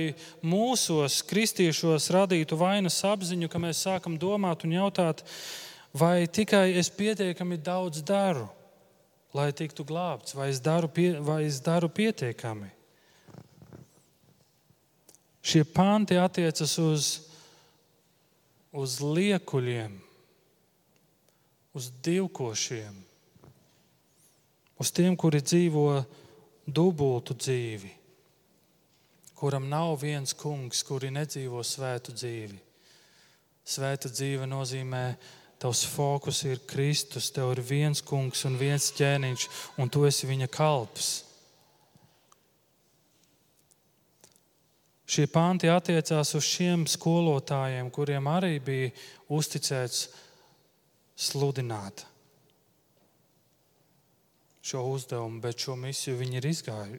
mūsos, 0.45 1.21
kristiešos, 1.25 2.11
radītu 2.12 2.59
vainas 2.59 2.99
apziņu, 3.07 3.49
ka 3.49 3.61
mēs 3.62 3.85
sākam 3.87 4.19
domāt 4.21 4.67
un 4.67 4.75
jautāt, 4.75 5.23
vai 5.97 6.27
tikai 6.27 6.75
es 6.81 6.91
pietiekami 6.93 7.61
daudz 7.62 8.03
daru, 8.05 8.49
lai 9.37 9.53
tiktu 9.55 9.87
glābts, 9.87 10.35
vai 10.37 10.51
es 10.51 10.61
daru, 10.61 10.91
pie, 10.91 11.15
vai 11.23 11.45
es 11.47 11.61
daru 11.62 11.89
pietiekami. 11.89 12.73
Šie 15.47 15.62
panti 15.62 16.19
attiecas 16.19 16.75
uz, 16.83 17.11
uz 18.75 18.99
liekuļiem, 18.99 19.95
uz 21.77 21.93
divkošiem, 22.03 23.06
uz 24.81 24.93
tiem, 24.93 25.17
kuri 25.17 25.41
dzīvo 25.41 25.87
dubultu 26.67 27.37
dzīvi, 27.37 27.91
kuram 29.37 29.69
nav 29.71 29.97
viens 30.03 30.35
kungs, 30.37 30.83
kuri 30.87 31.12
nedzīvo 31.15 31.62
svētu 31.65 32.15
dzīvi. 32.17 32.59
Svēta 33.67 34.11
dzīve 34.11 34.47
nozīmē, 34.47 35.05
tavs 35.59 35.83
fokus 35.91 36.45
ir 36.47 36.62
Kristus, 36.69 37.33
tev 37.35 37.57
ir 37.57 37.62
viens 37.67 38.03
kungs 38.05 38.45
un 38.47 38.59
viens 38.61 38.93
ķēniņš, 38.95 39.47
un 39.83 39.91
tu 39.91 40.05
esi 40.07 40.29
viņa 40.29 40.51
kalps. 40.53 41.15
Šie 45.07 45.29
panti 45.31 45.71
attiecās 45.71 46.35
uz 46.35 46.47
šiem 46.47 46.83
skolotājiem, 46.91 47.91
kuriem 47.95 48.27
arī 48.27 48.59
bija 48.62 48.91
uzticēts 49.31 50.09
sludināt 51.17 52.03
šo 54.66 54.83
uzdevumu, 54.90 55.40
bet 55.40 55.62
šo 55.62 55.76
misiju 55.79 56.18
viņi 56.18 56.40
ir 56.40 56.48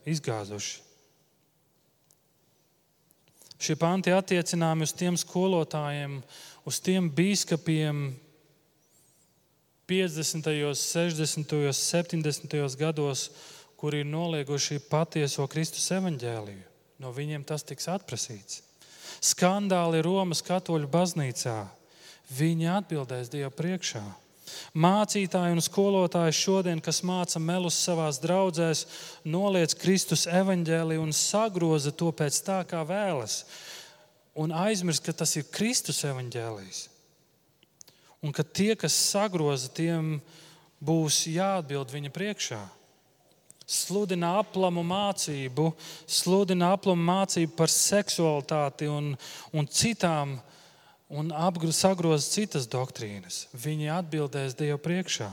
izgāzuši. 0.07 0.83
Šie 3.57 3.73
panti 3.75 4.13
attiecināmi 4.13 4.85
uz 4.85 4.93
tiem 4.93 5.17
skolotājiem, 5.17 6.19
uz 6.69 6.77
tiem 6.83 7.09
biskupiem 7.09 8.11
50., 9.89 10.45
60., 10.77 11.55
70. 11.73 12.77
gados, 12.77 13.31
kuri 13.77 14.03
ir 14.03 14.09
nolieguši 14.09 14.79
patieso 14.89 15.47
Kristus 15.49 15.89
evaņģēliju. 15.97 16.63
No 17.01 17.11
viņiem 17.13 17.43
tas 17.45 17.65
tiks 17.65 17.89
atprasīts. 17.93 18.61
Skandāli 19.21 20.03
Romas 20.05 20.43
katoļu 20.45 20.89
baznīcā. 20.93 21.57
Viņi 22.37 22.69
atbildēs 22.77 23.31
Dievu 23.33 23.53
priekšā. 23.57 24.03
Mācītāji 24.77 25.55
un 25.55 25.63
skolotāji 25.63 26.35
šodien, 26.37 26.81
kas 26.83 27.03
māca 27.05 27.39
melus 27.41 27.77
savā 27.83 28.07
draudzēs, 28.21 28.85
noliec 29.25 29.75
Kristus 29.79 30.27
evaņģēliju 30.29 31.03
un 31.03 31.15
sagroza 31.15 31.91
to 31.91 32.11
pēc 32.11 32.39
tā, 32.45 32.61
kā 32.67 32.83
vēlas. 32.87 33.43
Un 34.37 34.53
aizmirst, 34.53 35.03
ka 35.05 35.15
tas 35.17 35.33
ir 35.39 35.47
Kristus 35.49 36.03
evaņģēlijs. 36.05 36.83
Un 38.21 38.33
ka 38.33 38.43
tie, 38.43 38.75
kas 38.77 38.95
sagroza, 38.97 39.69
tiem 39.69 40.17
būs 40.83 41.25
jāatbild 41.29 41.93
viņa 41.93 42.11
priekšā. 42.13 42.59
Sludina 43.67 44.37
aplamu 44.39 44.83
mācību, 44.87 45.71
sludina 46.07 46.71
aplamu 46.77 47.03
mācību 47.09 47.57
par 47.57 47.71
seksualitāti 47.73 48.87
un, 48.87 49.11
un 49.51 49.67
citām 49.67 50.37
un 51.09 51.31
sagroz 51.71 52.27
citas 52.29 52.67
doktrīnas. 52.67 53.47
Viņi 53.53 53.91
atbildēs 53.95 54.55
Dievu 54.57 54.79
priekšā. 54.81 55.29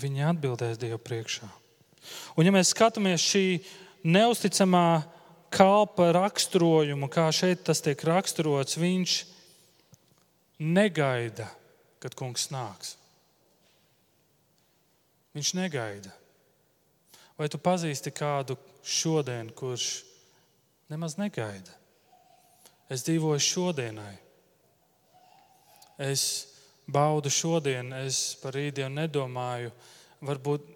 Viņi 0.00 0.26
atbildēs 0.30 0.78
Dievu 0.78 0.98
priekšā. 0.98 1.48
Un, 2.36 2.46
ja 2.46 2.52
mēs 2.54 2.72
skatāmies 2.72 3.20
šī 3.20 3.60
neusticamā 4.06 5.02
kalpa 5.52 6.12
raksturojumu, 6.14 7.10
kā 7.10 7.26
šeit 7.34 7.64
tas 7.66 7.82
tiek 7.84 8.00
raksturots, 8.06 8.78
viņš 8.80 9.16
negaida, 10.62 11.50
kad 12.00 12.14
kungs 12.16 12.48
nāks. 12.54 12.94
Viņš 15.36 15.52
negaida. 15.58 16.14
Vai 17.38 17.48
tu 17.50 17.58
pazīsti 17.60 18.12
kādu 18.14 18.56
šodien, 18.84 19.50
kurš 19.56 20.02
nemaz 20.90 21.18
negaida? 21.20 21.79
Es 22.90 23.04
dzīvoju 23.06 23.42
šodienai. 23.46 24.14
Es 26.00 26.22
baudu 26.90 27.30
šodienu, 27.30 28.02
es 28.06 28.34
par 28.42 28.56
rītdienu 28.56 29.02
nedomāju. 29.02 29.70
Varbūt 30.26 30.66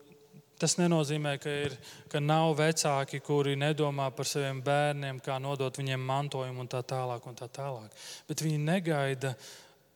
tas 0.61 0.77
nenozīmē, 0.79 1.35
ka, 1.43 1.53
ir, 1.67 1.75
ka 2.13 2.23
nav 2.23 2.55
vecāki, 2.59 3.21
kuri 3.25 3.57
nedomā 3.59 4.09
par 4.15 4.29
saviem 4.29 4.63
bērniem, 4.65 5.19
kā 5.25 5.41
nodot 5.43 5.81
viņiem 5.81 6.07
mantojumu 6.07 6.65
un 6.65 6.71
tā 6.71 6.85
tālāk. 6.87 7.27
Un 7.27 7.39
tā 7.39 7.51
tālāk. 7.53 8.05
Bet 8.29 8.45
viņi 8.45 8.63
negaida 8.63 9.35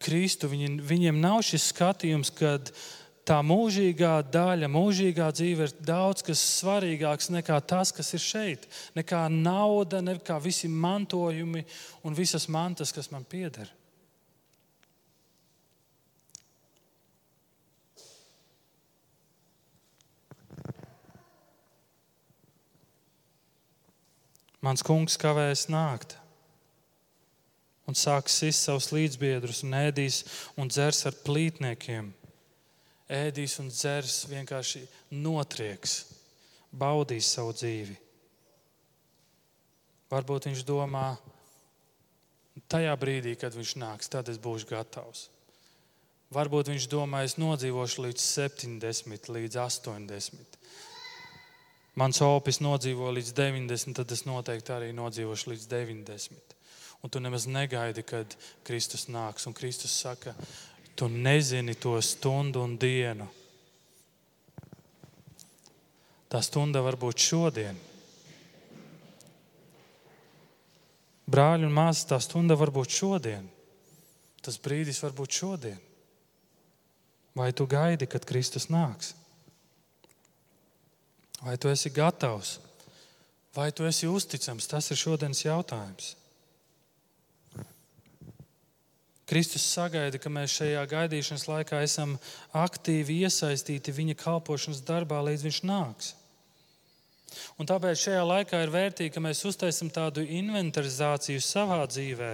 Kristu. 0.02 0.50
Viņi, 0.50 0.78
viņiem 0.86 1.20
nav 1.22 1.40
šis 1.46 1.70
skatījums, 1.72 2.32
kad 2.34 2.72
tā 3.28 3.38
mūžīgā 3.44 4.14
daļa, 4.32 4.70
mūžīgā 4.72 5.28
dzīve 5.36 5.66
ir 5.68 5.74
daudz 5.84 6.24
kas 6.24 6.40
svarīgāks 6.62 7.28
nekā 7.34 7.58
tas, 7.68 7.92
kas 7.92 8.14
ir 8.16 8.22
šeit. 8.24 8.68
Nekā 8.96 9.26
nauda, 9.32 10.00
nekā 10.04 10.38
visi 10.40 10.70
mantojumi 10.72 11.64
un 12.08 12.16
visas 12.16 12.48
mantas, 12.48 12.94
kas 12.94 13.12
man 13.12 13.26
pieder. 13.28 13.68
Mans 24.64 24.82
kungs 24.82 25.14
kavēs 25.20 25.68
nākt 25.70 26.16
un 27.88 27.96
sāks 27.96 28.34
sist 28.42 28.66
savus 28.66 28.90
līdzbiedrus 28.92 29.62
un 29.64 29.76
ēdīs 29.78 30.24
un 30.60 30.68
dzers 30.68 31.06
ar 31.08 31.14
plītniekiem. 31.24 32.10
Ēdīs 33.08 33.56
un 33.62 33.70
dzers, 33.72 34.26
vienkārši 34.28 34.84
notrieks, 35.16 36.02
baudīs 36.72 37.30
savu 37.32 37.54
dzīvi. 37.56 37.96
Varbūt 40.12 40.48
viņš 40.48 40.62
domā, 40.68 41.08
tajā 42.72 42.94
brīdī, 43.00 43.34
kad 43.40 43.56
viņš 43.56 43.74
nāks, 43.80 44.08
tad 44.12 44.28
es 44.32 44.40
būšu 44.40 44.70
gatavs. 44.70 45.26
Varbūt 46.32 46.68
viņš 46.68 46.86
domā, 46.92 47.22
es 47.24 47.38
nodzīvošu 47.40 48.04
līdz 48.04 48.24
70, 48.24 49.30
līdz 49.32 49.60
80. 49.64 50.58
Mans 51.98 52.20
opis 52.22 52.60
nodzīvo 52.60 53.08
līdz 53.16 53.32
90, 53.34 53.96
tad 53.96 54.12
es 54.14 54.26
noteikti 54.28 54.74
arī 54.74 54.92
nodzīvošu 54.96 55.54
līdz 55.54 55.64
90. 55.72 56.56
Un 57.02 57.10
tu 57.10 57.22
nemaz 57.22 57.46
negaidi, 57.46 58.02
kad 58.02 58.36
Kristus 58.66 59.06
nāks. 59.08 59.46
Un 59.48 59.54
Kristus 59.54 59.94
saka, 60.02 60.34
tu 60.98 61.06
nezini 61.08 61.76
to 61.78 61.94
stundu 62.02 62.64
un 62.66 62.74
dienu. 62.74 63.28
Tā 66.28 66.42
stunda 66.42 66.82
var 66.82 66.98
būt 66.98 67.22
šodien. 67.22 67.78
Brāļi 71.28 71.68
un 71.68 71.76
māsas, 71.76 72.08
tā 72.10 72.18
stunda 72.24 72.56
var 72.58 72.72
būt 72.74 72.98
šodien. 72.98 73.46
Tas 74.42 74.58
brīdis 74.58 74.98
var 75.04 75.14
būt 75.14 75.38
šodien. 75.38 75.78
Vai 77.38 77.52
tu 77.54 77.68
gaidi, 77.70 78.08
kad 78.10 78.26
Kristus 78.26 78.66
nāks? 78.66 79.14
Vai 81.38 81.54
tu 81.60 81.70
esi 81.70 81.92
gatavs? 81.94 82.58
Vai 83.54 83.70
tu 83.70 83.86
esi 83.86 84.10
uzticams? 84.10 84.66
Tas 84.66 84.90
ir 84.90 84.98
šodienas 84.98 85.44
jautājums. 85.46 86.16
Kristus 89.28 89.66
sagaida, 89.68 90.16
ka 90.16 90.30
mēs 90.32 90.54
šajā 90.56 90.84
gaidīšanas 90.88 91.48
laikā 91.50 91.82
esam 91.84 92.16
aktīvi 92.56 93.20
iesaistīti 93.26 93.92
viņa 93.92 94.16
kalpošanas 94.22 94.80
darbā, 94.88 95.20
līdz 95.26 95.44
viņš 95.44 95.60
nāks. 95.68 96.14
Un 97.60 97.68
tāpēc 97.68 98.00
šajā 98.06 98.22
laikā 98.24 98.62
ir 98.64 98.72
vērtīgi, 98.72 99.12
ka 99.12 99.20
mēs 99.20 99.44
uztaisām 99.48 99.90
tādu 99.92 100.24
inventarizāciju 100.24 101.42
savā 101.44 101.82
dzīvē 101.90 102.30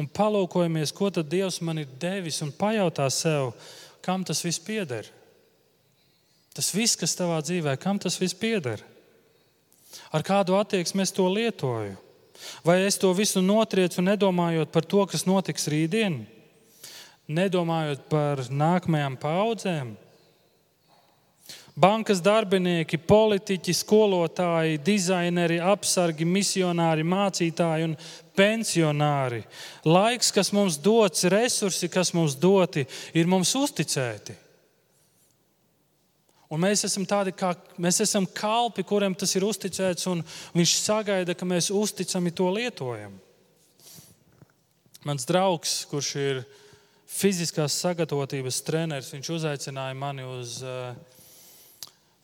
un 0.00 0.08
palūkojamies, 0.08 0.94
ko 0.96 1.10
tad 1.12 1.28
Dievs 1.28 1.60
man 1.60 1.82
ir 1.82 1.90
devis, 2.00 2.40
un 2.44 2.52
pajautā 2.56 3.10
sev, 3.12 3.52
kam 4.04 4.24
tas 4.24 4.40
viss 4.44 4.62
pieder. 4.62 5.10
Tas 6.56 6.72
viss, 6.72 6.96
kas 7.00 7.16
tavā 7.16 7.40
dzīvē, 7.44 7.76
kam 7.80 8.00
tas 8.00 8.18
viss 8.20 8.36
pieder? 8.36 8.80
Ar 10.12 10.24
kādu 10.24 10.56
attieksmi 10.56 11.04
es 11.04 11.12
to 11.12 11.28
lietoju? 11.28 11.96
Vai 12.66 12.82
es 12.86 12.98
to 13.00 13.12
visu 13.16 13.42
notriecu, 13.44 14.04
nedomājot 14.04 14.72
par 14.72 14.86
to, 14.88 15.04
kas 15.10 15.26
notiks 15.28 15.68
rītdien, 15.72 16.22
nedomājot 17.28 18.08
par 18.12 18.42
nākamajām 18.50 19.18
paudzēm? 19.22 19.92
Bankas 21.72 22.20
darbinieki, 22.20 22.98
politiķi, 23.08 23.72
skolotāji, 23.72 24.76
dizaineri, 24.84 25.56
apsargi, 25.56 26.26
misionāri, 26.28 27.06
mācītāji 27.08 27.86
un 27.88 27.94
pensionāri. 28.36 29.40
Laiks, 29.88 30.28
kas 30.36 30.52
mums 30.52 30.76
dots, 30.76 31.24
resursi, 31.32 31.88
kas 31.88 32.12
mums 32.12 32.36
doti, 32.36 32.84
ir 33.16 33.30
mums 33.30 33.54
uzticēti. 33.56 34.36
Un 36.52 36.60
mēs 36.60 36.84
esam 36.84 37.06
tādi, 37.08 37.32
kā 37.32 37.54
mēs 37.80 38.02
esam 38.04 38.26
kalpi, 38.28 38.84
kuriem 38.84 39.14
tas 39.16 39.32
ir 39.38 39.46
uzticēts, 39.48 40.04
un 40.12 40.20
viņš 40.52 40.74
sagaida, 40.82 41.34
ka 41.34 41.48
mēs 41.48 41.70
uzticami 41.72 42.34
to 42.36 42.50
lietojam. 42.52 43.14
Mans 45.08 45.24
draugs, 45.26 45.80
kurš 45.90 46.10
ir 46.20 46.42
fiziskās 47.08 47.78
sagatavotības 47.80 48.60
treneris, 48.66 49.10
viņš 49.16 49.32
uzaicināja 49.38 49.96
mani 49.96 50.28
uz 50.28 50.60
uh, 50.60 50.92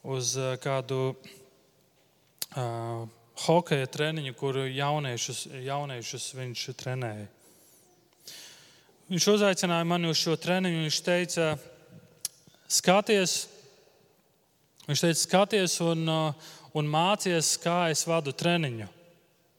uz 0.08 0.36
eh, 0.36 0.56
kādu 0.62 1.12
uh, 1.12 3.08
hokeja 3.44 3.86
treniņu, 3.90 4.34
kur 4.38 4.56
jauniešus, 4.64 5.46
jauniešus 5.64 6.30
viņš 6.38 6.64
trenēja. 6.78 7.26
Viņš 9.08 9.28
uzaicināja 9.32 9.84
mani 9.88 10.10
uz 10.10 10.20
šo 10.20 10.36
treniņu. 10.36 10.82
Viņš 10.84 10.98
teica, 11.04 11.44
skaties, 12.68 13.38
viņš 14.88 15.04
teica, 15.04 15.20
skaties 15.20 15.78
un, 15.84 16.04
eh, 16.08 16.52
un 16.74 16.88
mācies, 16.88 17.56
kā 17.62 17.90
es 17.92 18.06
vadu 18.08 18.32
treniņu. 18.32 18.88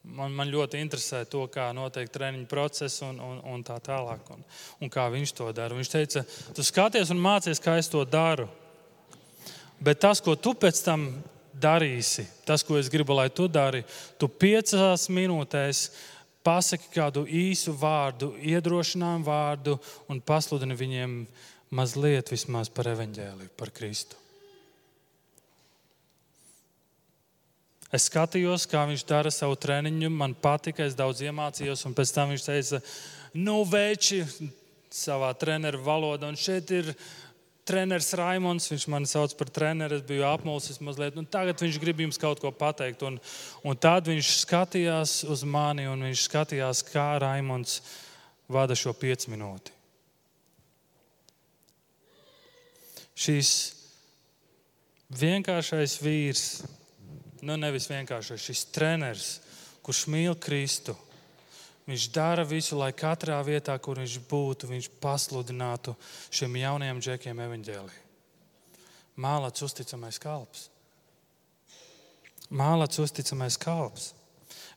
Man, 0.10 0.34
man 0.34 0.50
ļoti 0.50 0.80
interesē 0.80 1.26
to, 1.30 1.44
kā 1.52 1.70
notiek 1.76 2.10
treniņu 2.10 2.48
process 2.50 3.04
un, 3.06 3.20
un, 3.20 3.42
un 3.46 3.64
tā 3.64 3.76
tālāk, 3.84 4.24
un, 4.34 4.44
un 4.82 4.90
kā 4.90 5.06
viņš 5.12 5.34
to 5.38 5.50
dara. 5.54 5.76
Viņš 5.76 5.92
teica, 5.92 6.24
tu 6.56 6.64
skaties 6.66 7.12
un 7.14 7.20
mācies, 7.22 7.60
kā 7.62 7.78
es 7.78 7.92
to 7.92 8.02
daru. 8.08 8.48
Bet 9.80 10.00
tas, 10.00 10.22
ko 10.24 10.36
tu 10.36 10.56
pēc 10.58 10.82
tam 10.84 11.06
darīsi, 11.54 12.26
tas, 12.48 12.64
ko 12.64 12.80
es 12.80 12.90
gribu, 12.92 13.16
lai 13.16 13.30
tu 13.30 13.48
dari, 13.52 13.84
tu 14.20 14.28
piecās 14.32 15.08
minūtēs 15.12 15.84
pasaki 16.44 16.92
kādu 16.96 17.26
īsu 17.28 17.76
vārdu, 17.78 18.34
iedrošinājumu 18.40 19.28
vārdu 19.28 19.78
un 20.10 20.24
pasludini 20.24 20.78
viņiem 20.80 21.20
mazliet 21.76 22.32
vismaz 22.32 22.72
par 22.74 22.92
evaņģēliju, 22.96 23.54
par 23.60 23.72
Kristu. 23.76 24.19
Es 27.94 28.06
skatījos, 28.06 28.68
kā 28.70 28.84
viņš 28.86 29.04
dara 29.10 29.32
savu 29.34 29.56
treniņu, 29.58 30.12
man 30.14 30.36
patika, 30.38 30.86
es 30.86 30.98
daudz 30.98 31.24
iemācījos, 31.26 31.88
un 31.90 31.96
pēc 31.98 32.12
tam 32.14 32.34
viņš 32.34 32.44
teica, 32.46 32.82
nu, 33.34 33.64
veči, 33.66 34.22
savā 34.94 35.32
treneru 35.38 35.82
valodā, 35.86 36.30
un 36.30 36.38
šeit 36.38 36.70
ir 36.74 36.92
treneris 37.70 38.12
Raimons, 38.18 38.70
viņš 38.72 38.86
man 38.90 39.06
sauc 39.10 39.34
par 39.38 39.50
treneru, 39.54 40.00
es 40.00 40.06
biju 40.06 40.26
apmulsis 40.26 40.82
mazliet. 40.82 41.18
Nu, 41.18 41.26
tagad 41.30 41.62
viņš 41.62 41.78
grib 41.82 42.02
jums 42.02 42.18
kaut 42.22 42.42
ko 42.42 42.52
pateikt. 42.56 43.04
Un, 43.06 43.20
un 43.62 43.78
tad 43.78 44.10
viņš 44.10 44.32
skatījās 44.44 45.20
uz 45.30 45.44
mani 45.46 45.86
un 45.90 46.08
viņš 46.08 46.26
skatījās, 46.26 46.82
kā 46.90 47.12
Raimons 47.22 47.80
vada 48.50 48.78
šo 48.78 48.96
piecu 48.98 49.34
minūti. 49.36 49.76
Šīs 53.20 53.52
vienkāršais 55.20 55.98
vīrs, 56.02 56.44
nu 57.46 57.58
nevis 57.60 57.90
vienkāršais, 57.92 58.48
šis 58.50 58.66
treneris, 58.74 59.30
kurš 59.86 60.08
mīl 60.12 60.36
Kristu 60.40 60.98
Viņš 61.90 62.04
dara 62.14 62.44
visu, 62.46 62.78
lai 62.78 62.92
katrā 62.94 63.40
vietā, 63.42 63.74
kur 63.82 63.98
viņš 63.98 64.20
būtu, 64.30 64.68
viņš 64.70 64.92
pasludinātu 65.02 65.96
šiem 66.30 66.60
jaunajiem 66.62 67.00
džekiem 67.02 67.40
evaņģēliju. 67.48 68.04
Mālāts 69.20 69.66
uzticamais 69.66 70.20
kalps. 70.22 70.68
Mālāts 72.54 73.02
uzticamais 73.02 73.58
kalps. 73.58 74.12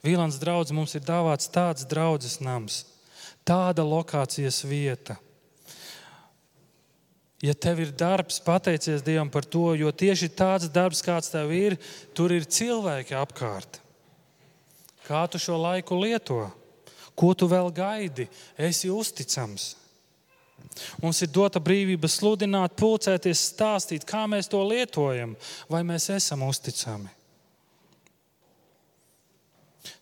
Vīlāns 0.02 0.40
draugs 0.40 0.72
mums 0.72 0.96
ir 0.96 1.04
dāvāts 1.04 1.52
tāds 1.52 1.84
draugs 1.88 2.40
nams, 2.40 2.80
tāda 3.44 3.84
lokācijas 3.84 4.62
vieta. 4.64 5.18
Ja 7.42 7.54
tev 7.58 7.80
ir 7.82 7.90
darbs, 7.98 8.38
pateicies 8.42 9.02
Dievam 9.02 9.30
par 9.32 9.42
to, 9.42 9.72
jo 9.74 9.90
tieši 9.90 10.30
tāds 10.30 10.68
darbs, 10.70 11.02
kāds 11.02 11.32
tev 11.32 11.50
ir, 11.50 11.74
tur 12.14 12.30
ir 12.30 12.46
cilvēki 12.46 13.16
apkārt. 13.18 13.80
Kā 15.02 15.24
tu 15.26 15.40
šo 15.42 15.58
laiku 15.58 15.98
lietot? 15.98 16.54
Ko 17.18 17.32
tu 17.34 17.48
vēl 17.50 17.68
gaidi? 17.74 18.28
Esi 18.56 18.88
uzticams. 18.88 19.72
Mums 21.02 21.18
ir 21.24 21.32
dota 21.34 21.60
brīvība 21.60 22.08
sludināt, 22.08 22.76
pulcēties, 22.78 23.42
stāstīt, 23.52 24.06
kā 24.08 24.22
mēs 24.30 24.48
to 24.48 24.62
lietojam, 24.64 25.34
vai 25.68 25.82
mēs 25.84 26.08
esam 26.14 26.46
uzticami. 26.46 27.10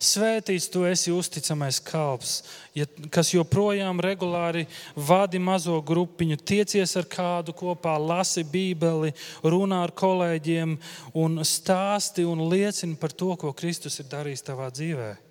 Svētīts 0.01 0.67
tu 0.69 0.83
esi 0.85 1.11
uzticamais 1.13 1.79
kalps, 1.81 2.41
ja, 2.77 2.85
kas 3.13 3.31
joprojām 3.33 4.01
regulāri 4.01 4.67
vadi 4.93 5.41
mazo 5.41 5.79
grupiņu, 5.85 6.37
tiecies 6.37 6.93
ar 6.97 7.07
kādu 7.09 7.53
kopā, 7.57 7.95
lasi 7.97 8.43
Bībeli, 8.45 9.13
runā 9.41 9.81
ar 9.87 9.93
kolēģiem 9.97 10.77
un 11.17 11.41
stāsti 11.45 12.25
un 12.29 12.45
liecini 12.49 12.97
par 12.97 13.13
to, 13.13 13.33
ko 13.41 13.53
Kristus 13.57 13.97
ir 14.01 14.09
darījis 14.09 14.45
tavā 14.51 14.69
dzīvēm. 14.73 15.27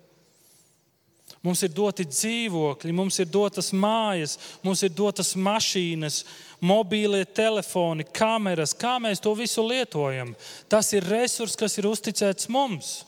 Mums 1.41 1.63
ir 1.65 1.71
doti 1.73 2.05
dzīvokļi, 2.05 2.93
mums 2.93 3.17
ir 3.23 3.29
dotas 3.33 3.71
mājas, 3.73 4.35
mums 4.61 4.83
ir 4.85 4.91
dotas 4.93 5.31
mašīnas, 5.33 6.19
mobīlie 6.61 7.23
telefoni, 7.25 8.05
kameras. 8.13 8.75
Kā 8.77 8.99
mēs 9.01 9.23
to 9.23 9.33
visu 9.39 9.63
lietojam? 9.65 10.35
Tas 10.69 10.91
ir 10.93 11.07
resurs, 11.09 11.57
kas 11.57 11.79
ir 11.81 11.89
uzticēts 11.89 12.51
mums. 12.51 12.99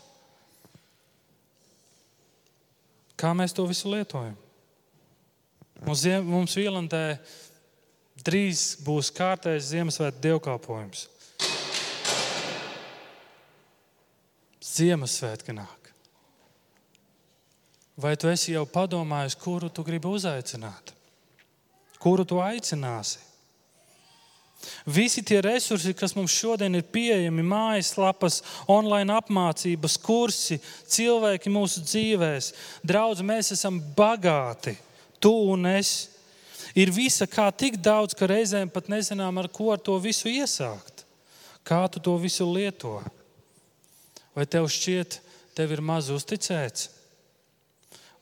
Kā 3.20 3.34
mēs 3.38 3.54
to 3.56 3.66
visu 3.70 3.92
lietojam? 3.94 4.36
Mums, 5.84 6.04
mums 6.24 6.56
Vīlandē 6.58 7.04
drīz 8.24 8.64
būs 8.86 9.12
kārtējs 9.16 9.72
Ziemassvētku 9.74 10.24
dievkalpojums. 10.24 11.08
Ziemassvētki 14.74 15.54
nāk. 15.58 15.92
Vai 18.00 18.16
tu 18.18 18.30
esi 18.32 18.56
jau 18.56 18.64
padomājis, 18.66 19.36
kuru 19.38 19.70
tu 19.70 19.84
gribi 19.86 20.10
uzaicināt? 20.10 20.96
Kuru 22.02 22.26
tu 22.26 22.40
aicināsi? 22.42 23.20
Visi 24.86 25.24
tie 25.24 25.40
resursi, 25.44 25.94
kas 25.96 26.16
mums 26.16 26.34
šodien 26.36 26.76
ir 26.76 26.86
pieejami, 26.92 27.44
mājaslapas, 27.48 28.42
online 28.72 29.16
apmācības, 29.16 29.98
kursi, 30.04 30.60
cilvēki 30.92 31.52
mūsu 31.52 31.84
dzīvēm, 31.88 32.50
draugi, 32.84 33.26
mēs 33.28 33.54
esam 33.56 33.80
bagāti, 33.98 34.76
tu 35.24 35.34
un 35.54 35.68
es. 35.72 35.94
Ir 36.76 36.90
visa 36.90 37.28
kā 37.30 37.52
tik 37.54 37.78
daudz, 37.86 38.16
ka 38.18 38.28
reizēm 38.30 38.72
pat 38.74 38.90
nezinām, 38.90 39.38
ar 39.38 39.48
ko 39.54 39.70
ar 39.76 39.82
to 39.84 40.00
visu 40.02 40.32
iesākt. 40.32 41.04
Kā 41.64 41.86
tu 41.92 42.02
to 42.04 42.16
visu 42.20 42.48
lieto? 42.50 42.98
Vai 44.34 44.48
tev 44.50 44.66
šķiet, 44.72 45.20
tev 45.56 45.72
ir 45.76 45.84
maz 45.86 46.10
uzticēts? 46.12 46.90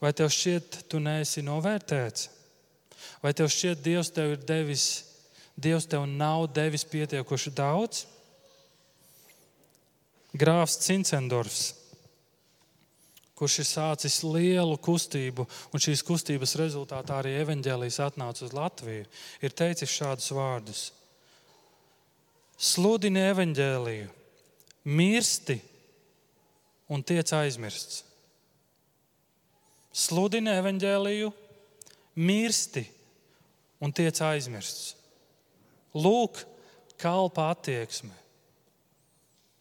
Vai 0.04 0.12
tev 0.18 0.30
šķiet, 0.34 0.82
tu 0.92 1.00
neesi 1.00 1.46
novērtēts? 1.46 2.28
Vai 3.24 3.32
tev 3.38 3.50
šķiet, 3.54 3.82
Dievs 3.86 4.12
tev 4.14 4.36
ir 4.36 4.44
devis? 4.46 5.11
Dievs 5.56 5.88
tev 5.89 6.08
nav 6.10 6.47
devis 6.56 6.86
pietiekoši 6.88 7.54
daudz. 7.56 8.06
Grāfs 10.32 10.78
Cincendorfs, 10.80 11.74
kurš 13.36 13.58
ir 13.60 13.68
sācis 13.68 14.22
lielu 14.24 14.78
kustību, 14.80 15.43
un 15.74 15.84
šīs 15.84 16.04
kustības 16.08 16.56
rezultātā 16.62 17.18
arī 17.20 17.34
evaņģēlijas 17.41 17.99
atnāca 18.06 18.45
uz 18.47 18.54
Latviju, 18.56 19.10
ir 19.43 19.56
teicis 19.58 19.91
šādus 19.91 20.32
vārdus: 20.38 20.86
Sludini 22.56 23.26
evaņģēliju, 23.32 24.08
mirsti 24.88 25.58
un 26.91 27.04
tiec 27.04 27.34
aizmirsts. 27.36 28.06
Sludini 29.91 30.54
evaņģēliju, 30.56 31.34
mirsti 32.24 32.86
un 33.84 33.91
tiec 33.91 34.22
aizmirsts. 34.24 35.01
Lūk, 35.92 36.46
kalpa 37.02 37.50
attieksme. 37.52 38.14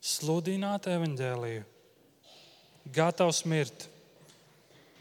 Sludināt 0.01 0.87
evaņģēliju, 0.89 1.65
gatavs 2.95 3.43
mirt, 3.51 3.89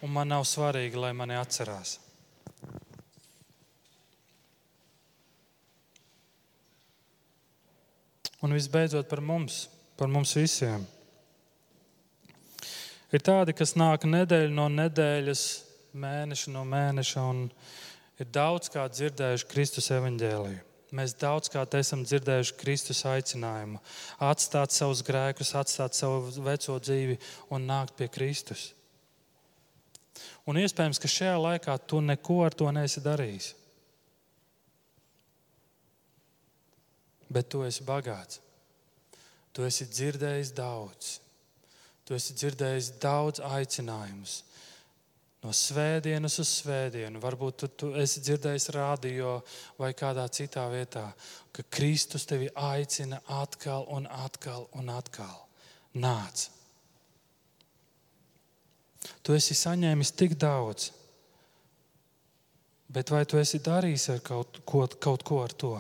un 0.04 0.12
man 0.16 0.32
nav 0.34 0.44
svarīgi, 0.50 1.00
lai 1.00 1.14
mani 1.16 1.38
atcerās. 1.40 2.00
Un 8.44 8.56
visbeidzot 8.56 9.08
par 9.12 9.22
mums, 9.24 9.68
par 10.00 10.12
mums 10.12 10.34
visiem. 10.36 10.86
Ir 13.10 13.24
tādi, 13.26 13.56
kas 13.58 13.76
nāk 13.80 14.06
nedēļu 14.08 14.54
no 14.56 14.68
nedēļas, 14.72 15.44
mēneša 16.00 16.54
no 16.54 16.64
mēneša, 16.68 17.24
un 17.32 17.46
ir 18.22 18.30
daudz 18.32 18.70
kā 18.72 18.86
dzirdējuši 18.92 19.48
Kristus 19.50 19.90
evaņģēliju. 19.96 20.69
Mēs 20.96 21.14
daudzkārt 21.22 21.76
esam 21.78 22.02
dzirdējuši 22.02 22.56
Kristus 22.58 23.04
aicinājumu 23.06 23.78
atstāt 24.26 24.74
savus 24.74 25.04
grēkus, 25.06 25.54
atstāt 25.58 25.94
savu 25.94 26.32
veco 26.46 26.80
dzīvi 26.82 27.20
un 27.54 27.68
nākt 27.70 27.94
pie 28.00 28.08
Kristus. 28.10 28.72
Un 30.50 30.58
iespējams, 30.58 30.98
ka 30.98 31.12
šajā 31.12 31.36
laikā 31.38 31.78
tu 31.86 32.02
neko 32.02 32.40
ar 32.48 32.58
to 32.58 32.72
neesi 32.74 33.04
darījis. 33.06 33.52
Bet 37.30 37.52
tu 37.54 37.62
esi 37.68 37.86
bagāts. 37.86 38.42
Tu 39.54 39.66
esi 39.68 39.86
dzirdējis 39.86 40.56
daudz. 40.58 41.20
Tu 42.02 42.18
esi 42.18 42.34
dzirdējis 42.34 42.96
daudz 42.98 43.44
aicinājumus 43.46 44.40
no 45.44 45.54
svētdienas 45.56 46.36
uz 46.42 46.52
svētdienu. 46.62 47.22
Varbūt 47.24 47.60
tu, 47.62 47.70
tu 47.82 47.90
esi 48.00 48.22
dzirdējis 48.24 48.70
radio 48.76 49.38
vai 49.80 49.94
kādā 49.98 50.26
citā 50.32 50.66
vietā, 50.72 51.06
ka 51.56 51.66
Kristus 51.72 52.28
tevi 52.30 52.50
aicina 52.56 53.22
atkal 53.40 53.88
un 53.96 54.08
atkal 54.10 54.68
un 54.80 54.92
atkal. 54.94 55.38
Nāc! 56.00 56.50
Tu 59.24 59.36
esi 59.36 59.56
saņēmis 59.56 60.12
tik 60.20 60.36
daudz, 60.40 60.90
bet 62.92 63.12
vai 63.14 63.24
tu 63.26 63.40
esi 63.40 63.62
darījis 63.64 64.10
ar 64.16 64.20
kaut 64.26 64.60
ko, 64.68 64.84
kaut 65.00 65.24
ko 65.24 65.40
ar 65.46 65.56
to? 65.56 65.76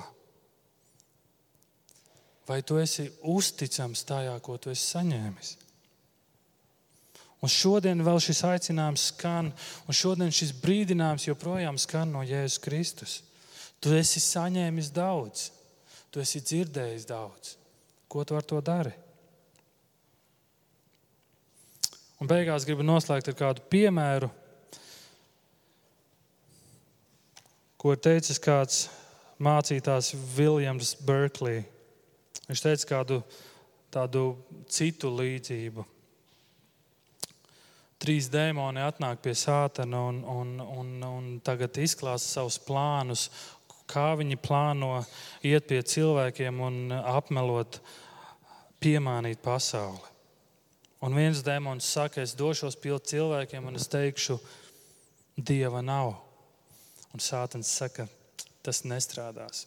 Vai 2.47 2.62
tu 2.66 2.80
esi 2.82 3.05
uzticams 3.30 4.05
tajā, 4.10 4.38
ko 4.41 4.55
tu 4.57 4.72
esi 4.72 4.88
saņēmis? 4.95 5.51
Un 7.40 7.52
šodien 7.52 8.04
vēl 8.04 8.20
šis 8.20 8.42
aicinājums 8.44 9.06
skan, 9.14 9.54
un 9.88 9.96
šodien 9.96 10.32
šis 10.36 10.52
brīdinājums 10.60 11.30
joprojām 11.30 11.78
skan 11.80 12.12
no 12.12 12.24
Jēzus 12.28 12.60
Kristus. 12.64 13.14
Tu 13.80 13.94
esi 13.96 14.20
saņēmis 14.20 14.90
daudz, 14.92 15.46
tu 16.12 16.20
esi 16.20 16.42
dzirdējis 16.44 17.08
daudz. 17.08 17.54
Ko 18.12 18.26
tu 18.28 18.36
ar 18.36 18.44
to 18.44 18.60
dari? 18.60 18.92
Un 22.20 22.28
beigās 22.28 22.66
gribu 22.68 22.84
noslēgt 22.84 23.30
ar 23.32 23.38
kādu 23.40 23.64
piemēru, 23.72 24.28
ko 27.80 27.94
ir 27.96 28.02
teicis 28.04 28.42
kāds 28.44 28.82
mācītājs 29.40 30.12
Viljams 30.36 30.98
Berkley. 31.08 31.64
Viņš 32.50 32.66
teica 32.66 32.90
kādu 32.90 33.22
tādu 33.94 34.26
citu 34.68 35.14
līdzību 35.16 35.86
trīs 38.00 38.30
dēmoni 38.32 38.82
atnāk 38.84 39.22
pie 39.24 39.36
sātana 39.38 40.06
un, 40.10 40.22
un, 40.24 40.54
un, 40.64 40.91
un 41.04 41.32
tagad 41.43 41.78
izklāsta 41.82 42.39
savus 42.39 42.60
plānus, 42.64 43.28
kā 43.89 44.14
viņi 44.20 44.38
plāno 44.39 45.00
iet 45.45 45.68
pie 45.68 45.82
cilvēkiem 45.84 46.62
un 46.64 46.80
apmelot, 47.00 47.82
piemānīt 48.80 49.41
pasauli. 49.43 50.06
Un 51.04 51.16
viens 51.16 51.43
dēmons 51.43 51.88
saka, 51.88 52.24
es 52.24 52.36
došos 52.36 52.76
pie 52.80 52.95
cilvēkiem 53.12 53.68
un 53.68 53.80
es 53.80 53.88
teikšu, 53.91 54.39
Dieva 55.39 55.80
nav. 55.80 56.18
Un 57.16 57.24
sātans 57.24 57.70
saka, 57.72 58.06
tas 58.64 58.84
nestrādās. 58.84 59.64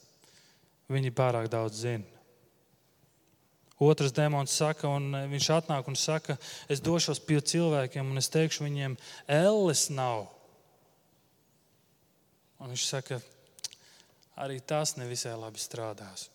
Viņi 0.92 1.14
pārāk 1.16 1.48
daudz 1.48 1.80
zina. 1.86 2.21
Otrs 3.82 4.12
demons 4.14 4.52
saka, 4.54 4.86
un 4.86 5.10
viņš 5.32 5.48
atnāk 5.56 5.88
un 5.90 5.96
saka, 5.98 6.36
es 6.70 6.82
došos 6.84 7.18
pie 7.26 7.40
cilvēkiem 7.40 8.12
un 8.12 8.20
es 8.20 8.30
teikšu 8.30 8.66
viņiem, 8.66 8.94
elles 9.26 9.88
nav. 9.90 10.28
Un 12.62 12.70
viņš 12.70 12.84
saka, 12.86 13.18
arī 14.38 14.60
tas 14.60 14.94
nevisai 15.00 15.34
labi 15.34 15.58
strādās. 15.58 16.28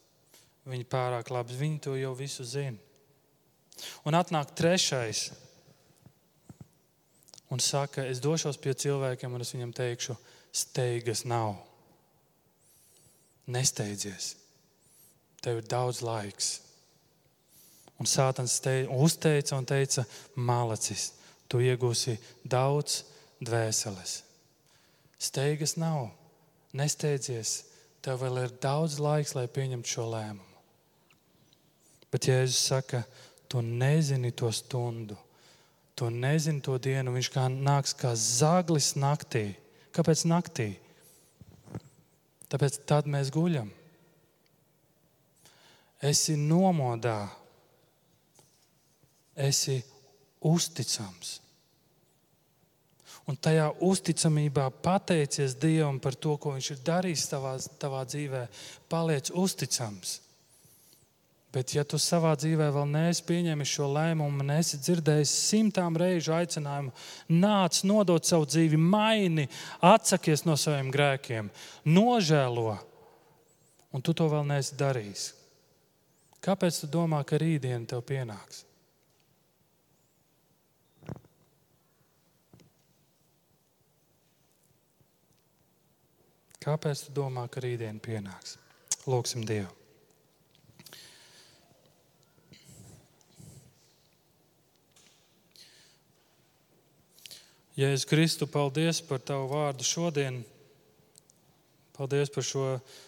Viņi 0.67 0.89
pārāk 0.91 1.31
labi, 1.31 1.55
viņi 1.55 1.79
to 1.85 1.95
jau 1.95 2.11
visu 2.19 2.43
zina. 2.43 2.75
Un 4.03 4.17
atnāk 4.17 4.51
trešais 4.57 5.29
un 7.53 7.63
saka, 7.63 8.03
es 8.03 8.19
došos 8.19 8.59
pie 8.59 8.73
cilvēkiem 8.75 9.31
un 9.31 9.45
es 9.45 9.53
viņam 9.55 9.71
teikšu, 9.77 10.17
steigas 10.51 11.23
nav. 11.23 11.55
Nesteidzies, 13.47 14.33
tev 15.39 15.61
ir 15.61 15.69
daudz 15.71 16.01
laiks 16.03 16.57
Un 17.97 18.05
Sātans 18.05 18.59
te, 18.61 18.83
uzteica 18.93 19.57
un 19.57 19.65
teica, 19.65 20.05
malacis, 20.35 21.11
tu 21.49 21.61
iegūsi 21.63 22.17
daudz 22.45 23.01
dvēseles. 23.41 24.19
Steigas 25.17 25.73
nav, 25.81 26.11
nesteidzies, 26.77 27.63
tev 28.05 28.21
vēl 28.21 28.43
ir 28.43 28.53
daudz 28.61 28.99
laiks, 29.01 29.33
lai 29.33 29.47
pieņemtu 29.49 29.95
šo 29.95 30.05
lēmumu. 30.13 30.43
Bet 32.13 32.29
Jēzus 32.29 32.59
saka, 32.69 33.01
tu 33.49 33.61
nezini 33.61 34.31
to 34.31 34.51
stundu, 34.53 35.17
tu 35.97 36.11
nezini 36.13 36.61
to 36.63 36.77
dienu. 36.79 37.15
Viņš 37.15 37.29
kā 37.33 37.47
nāks 37.51 37.95
kā 37.97 38.13
zaglis 38.15 38.93
naktī. 38.99 39.49
Kāpēc 39.95 40.23
naktī? 40.29 40.69
Tāpēc 42.47 42.79
tad 42.87 43.09
mēs 43.11 43.31
guļam. 43.33 43.71
Esi 46.05 46.37
nomodā, 46.37 47.25
esi 49.37 49.81
uzticams. 50.43 51.37
Un 53.27 53.35
tajā 53.35 53.67
uzticamībā 53.83 54.69
pateicies 54.83 55.57
Dievam 55.59 55.99
par 55.99 56.15
to, 56.15 56.37
ko 56.39 56.53
Viņš 56.55 56.69
ir 56.71 56.85
darījis 56.87 57.25
tavā, 57.27 57.57
tavā 57.79 58.05
dzīvē, 58.07 58.45
paliec 58.87 59.33
uzticams. 59.35 60.21
Bet, 61.51 61.71
ja 61.75 61.83
tu 61.87 61.97
savā 61.99 62.33
dzīvē 62.37 62.67
vēl 62.75 62.87
neesi 62.91 63.23
pieņēmis 63.27 63.71
šo 63.71 63.87
lēmumu, 63.95 64.45
nesi 64.45 64.79
dzirdējis 64.83 65.31
simtām 65.47 65.95
reižu 65.97 66.35
aicinājumu, 66.35 66.91
nāc, 67.33 67.79
nodot 67.87 68.27
savu 68.27 68.45
dzīvi, 68.45 68.77
maini, 68.77 69.47
atsakies 69.79 70.43
no 70.45 70.57
saviem 70.59 70.91
grēkiem, 70.93 71.49
nožēlo, 71.87 72.75
un 73.95 74.03
tu 74.03 74.13
to 74.13 74.27
vēl 74.29 74.43
neesi 74.47 74.75
darījis. 74.77 75.25
Kāpēc 76.43 76.83
tu 76.83 76.91
domā, 76.91 77.23
ka 77.27 77.39
rītdiena 77.41 77.87
tev 77.89 78.03
pienāks? 78.07 78.65
Kāpēc 86.67 87.05
tu 87.05 87.13
domā, 87.15 87.45
ka 87.47 87.61
rītdiena 87.63 88.01
pienāks? 88.03 88.57
Lūksim 89.07 89.45
Dievu! 89.47 89.69
Jēzus 97.77 98.03
Kristu, 98.09 98.49
paldies 98.51 98.99
par 99.05 99.21
Tavu 99.23 99.47
vārdu 99.51 99.85
šodien. 99.87 100.41
Paldies 101.95 102.33
par 102.35 102.43
šo 102.43 102.65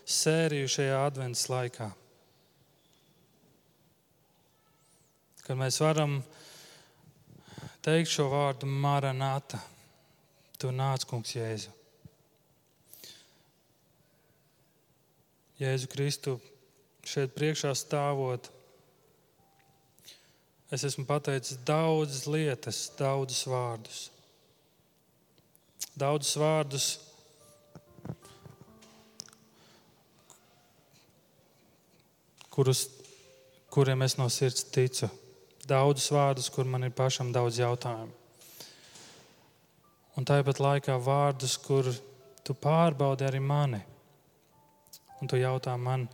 sēriju 0.07 0.69
šajā 0.69 1.01
adventas 1.07 1.47
laikā. 1.51 1.89
Kad 5.41 5.59
mēs 5.59 5.81
varam 5.83 6.19
teikt 7.83 8.13
šo 8.13 8.29
vārdu 8.31 8.69
Maranāta, 8.69 9.59
Tu 10.59 10.71
nāc, 10.75 11.03
Kungs, 11.07 11.35
Jēzu. 11.35 11.78
Jēzu 15.59 15.89
Kristu 15.91 16.37
šeit 17.07 17.33
priekšā 17.35 17.73
stāvot, 17.75 18.47
es 20.71 20.85
esmu 20.87 21.03
pateicis 21.09 21.59
daudzas 21.67 22.27
lietas, 22.29 22.79
daudzus 22.99 23.43
vārdus. 23.49 24.03
Daudzus 25.99 26.37
vārdus, 26.39 26.85
kurus, 32.53 32.85
kuriem 33.73 34.07
es 34.07 34.15
no 34.19 34.29
sirds 34.31 34.63
ticu. 34.71 35.11
Daudzus 35.67 36.07
vārdus, 36.15 36.47
kur 36.53 36.65
man 36.65 36.87
ir 36.87 36.95
pašam 36.95 37.33
daudz 37.35 37.59
jautājumu 37.59 38.15
un 40.19 40.27
tāpat 40.27 40.59
laikā 40.59 40.97
vārdus, 40.99 41.55
kur 41.63 41.87
tu 42.43 42.55
pārbaudi 42.55 43.27
arī 43.27 43.39
mani. 43.39 43.79
Un 45.19 45.27
tu 45.27 45.39
jautā 45.39 45.75
man, 45.77 46.07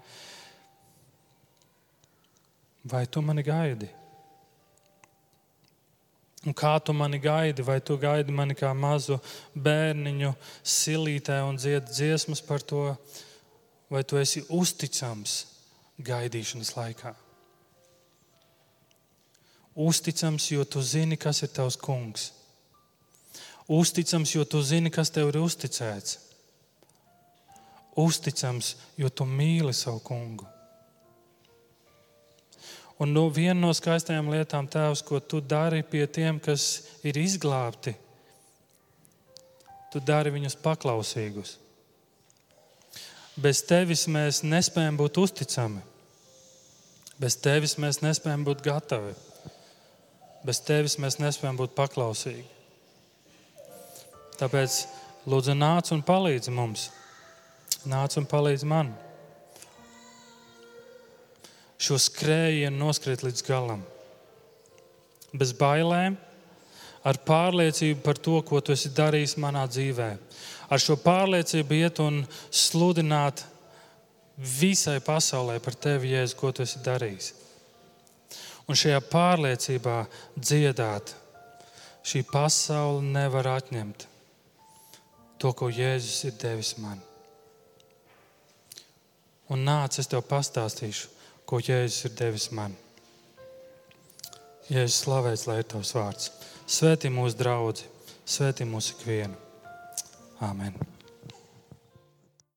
vai 2.84 3.06
tu 3.06 3.22
mani 3.22 3.44
gaidi? 3.46 3.90
Un 6.46 6.54
kā 6.54 6.76
tu 6.84 6.94
mani 6.94 7.18
gaidi? 7.18 7.64
Vai 7.66 7.80
tu 7.82 7.98
gaidi 7.98 8.34
mani 8.34 8.54
kā 8.58 8.70
mazu 8.78 9.18
bērniņu 9.58 10.34
silītē 10.62 11.40
un 11.46 11.58
dzied 11.58 11.90
dziesmas 11.90 12.42
par 12.46 12.62
to, 12.62 12.92
vai 13.90 14.04
tu 14.06 14.22
esi 14.22 14.46
uzticams 14.50 15.40
gaidīšanas 16.06 16.76
laikā? 16.78 17.16
Uzticams, 19.76 20.52
jo 20.54 20.64
tu 20.64 20.82
zini, 20.86 21.18
kas 21.18 21.42
ir 21.44 21.50
tavs 21.52 21.76
kungs. 21.76 22.30
Uzticams, 23.68 24.36
jo 24.38 24.46
tu 24.46 24.62
zini, 24.62 24.94
kas 24.94 25.10
tev 25.12 25.34
ir 25.34 25.42
uzticēts. 25.42 26.25
Uzticams, 27.96 28.76
jo 29.00 29.10
tu 29.10 29.28
mīli 29.28 29.74
savu 29.74 30.02
kungu. 30.04 30.48
Un 33.00 33.12
no, 33.12 33.26
viena 33.32 33.58
no 33.60 33.74
skaistajām 33.76 34.30
lietām, 34.32 34.70
Tēvs, 34.72 35.04
ko 35.04 35.20
tu 35.20 35.42
dari 35.44 35.84
pie 35.84 36.06
tiem, 36.08 36.40
kas 36.40 36.86
ir 37.04 37.18
izglābti, 37.20 37.92
tu 39.92 40.00
dari 40.00 40.32
viņus 40.32 40.56
paklausīgus. 40.64 41.58
Bez 43.36 43.66
tevis 43.68 44.06
mēs 44.08 44.42
nespējam 44.48 44.96
būt 45.00 45.20
uzticami. 45.20 45.82
Bez 47.20 47.36
tevis 47.40 47.76
mēs 47.80 48.00
nespējam 48.04 48.46
būt 48.48 48.64
gatavi. 48.64 49.12
Bez 50.48 50.62
tevis 50.64 50.96
mēs 51.00 51.20
nespējam 51.20 51.60
būt 51.60 51.76
paklausīgi. 51.76 52.46
Tāpēc 54.40 54.78
lūdzu, 55.28 55.56
nāc 55.56 55.92
un 55.96 56.04
palīdzi 56.06 56.52
mums. 56.56 56.90
Nāc 57.86 58.18
un 58.18 58.26
palīdzi 58.30 58.68
man. 58.70 58.92
Šo 61.78 62.00
skrējienu 62.02 62.80
noskriet 62.80 63.22
līdz 63.26 63.44
galam. 63.46 63.84
Bez 65.36 65.52
bailēm, 65.58 66.16
ar 67.06 67.20
pārliecību 67.28 68.02
par 68.02 68.18
to, 68.18 68.40
ko 68.42 68.62
tu 68.62 68.74
esi 68.74 68.90
darījis 68.96 69.36
manā 69.42 69.66
dzīvē. 69.70 70.10
Ar 70.72 70.82
šo 70.82 70.98
pārliecību 70.98 71.78
iet 71.78 72.02
un 72.02 72.24
sludināt 72.50 73.44
visai 74.36 74.98
pasaulē 75.04 75.60
par 75.64 75.78
tevi, 75.78 76.16
Jēzu, 76.16 76.40
ko 76.40 76.52
tu 76.52 76.66
esi 76.66 76.82
darījis. 76.86 77.34
Un 78.66 78.78
šajā 78.80 79.00
pārliecībā 79.12 80.00
dziedāt, 80.34 81.14
šī 82.06 82.24
pasaule 82.32 83.04
nevar 83.06 83.52
atņemt 83.60 84.08
to, 85.38 85.52
ko 85.54 85.70
Jēzus 85.70 86.24
ir 86.26 86.40
devis 86.42 86.74
man. 86.82 86.98
Un 89.54 89.62
nāc, 89.68 90.00
es 90.02 90.10
tev 90.10 90.24
pastāstīšu, 90.26 91.12
ko 91.46 91.60
Jēzus 91.62 92.08
ir 92.10 92.16
devis 92.18 92.50
man. 92.56 92.74
Jēzus 94.72 95.04
slavēts, 95.04 95.46
lai 95.50 95.60
ir 95.62 95.70
tavs 95.70 95.94
vārds. 95.94 96.32
Svētī 96.66 97.14
mūsu 97.14 97.38
draugu, 97.38 97.86
svētī 98.26 98.66
mūsu 98.66 98.98
ikvienu. 98.98 99.38
Āmen! 100.42 100.95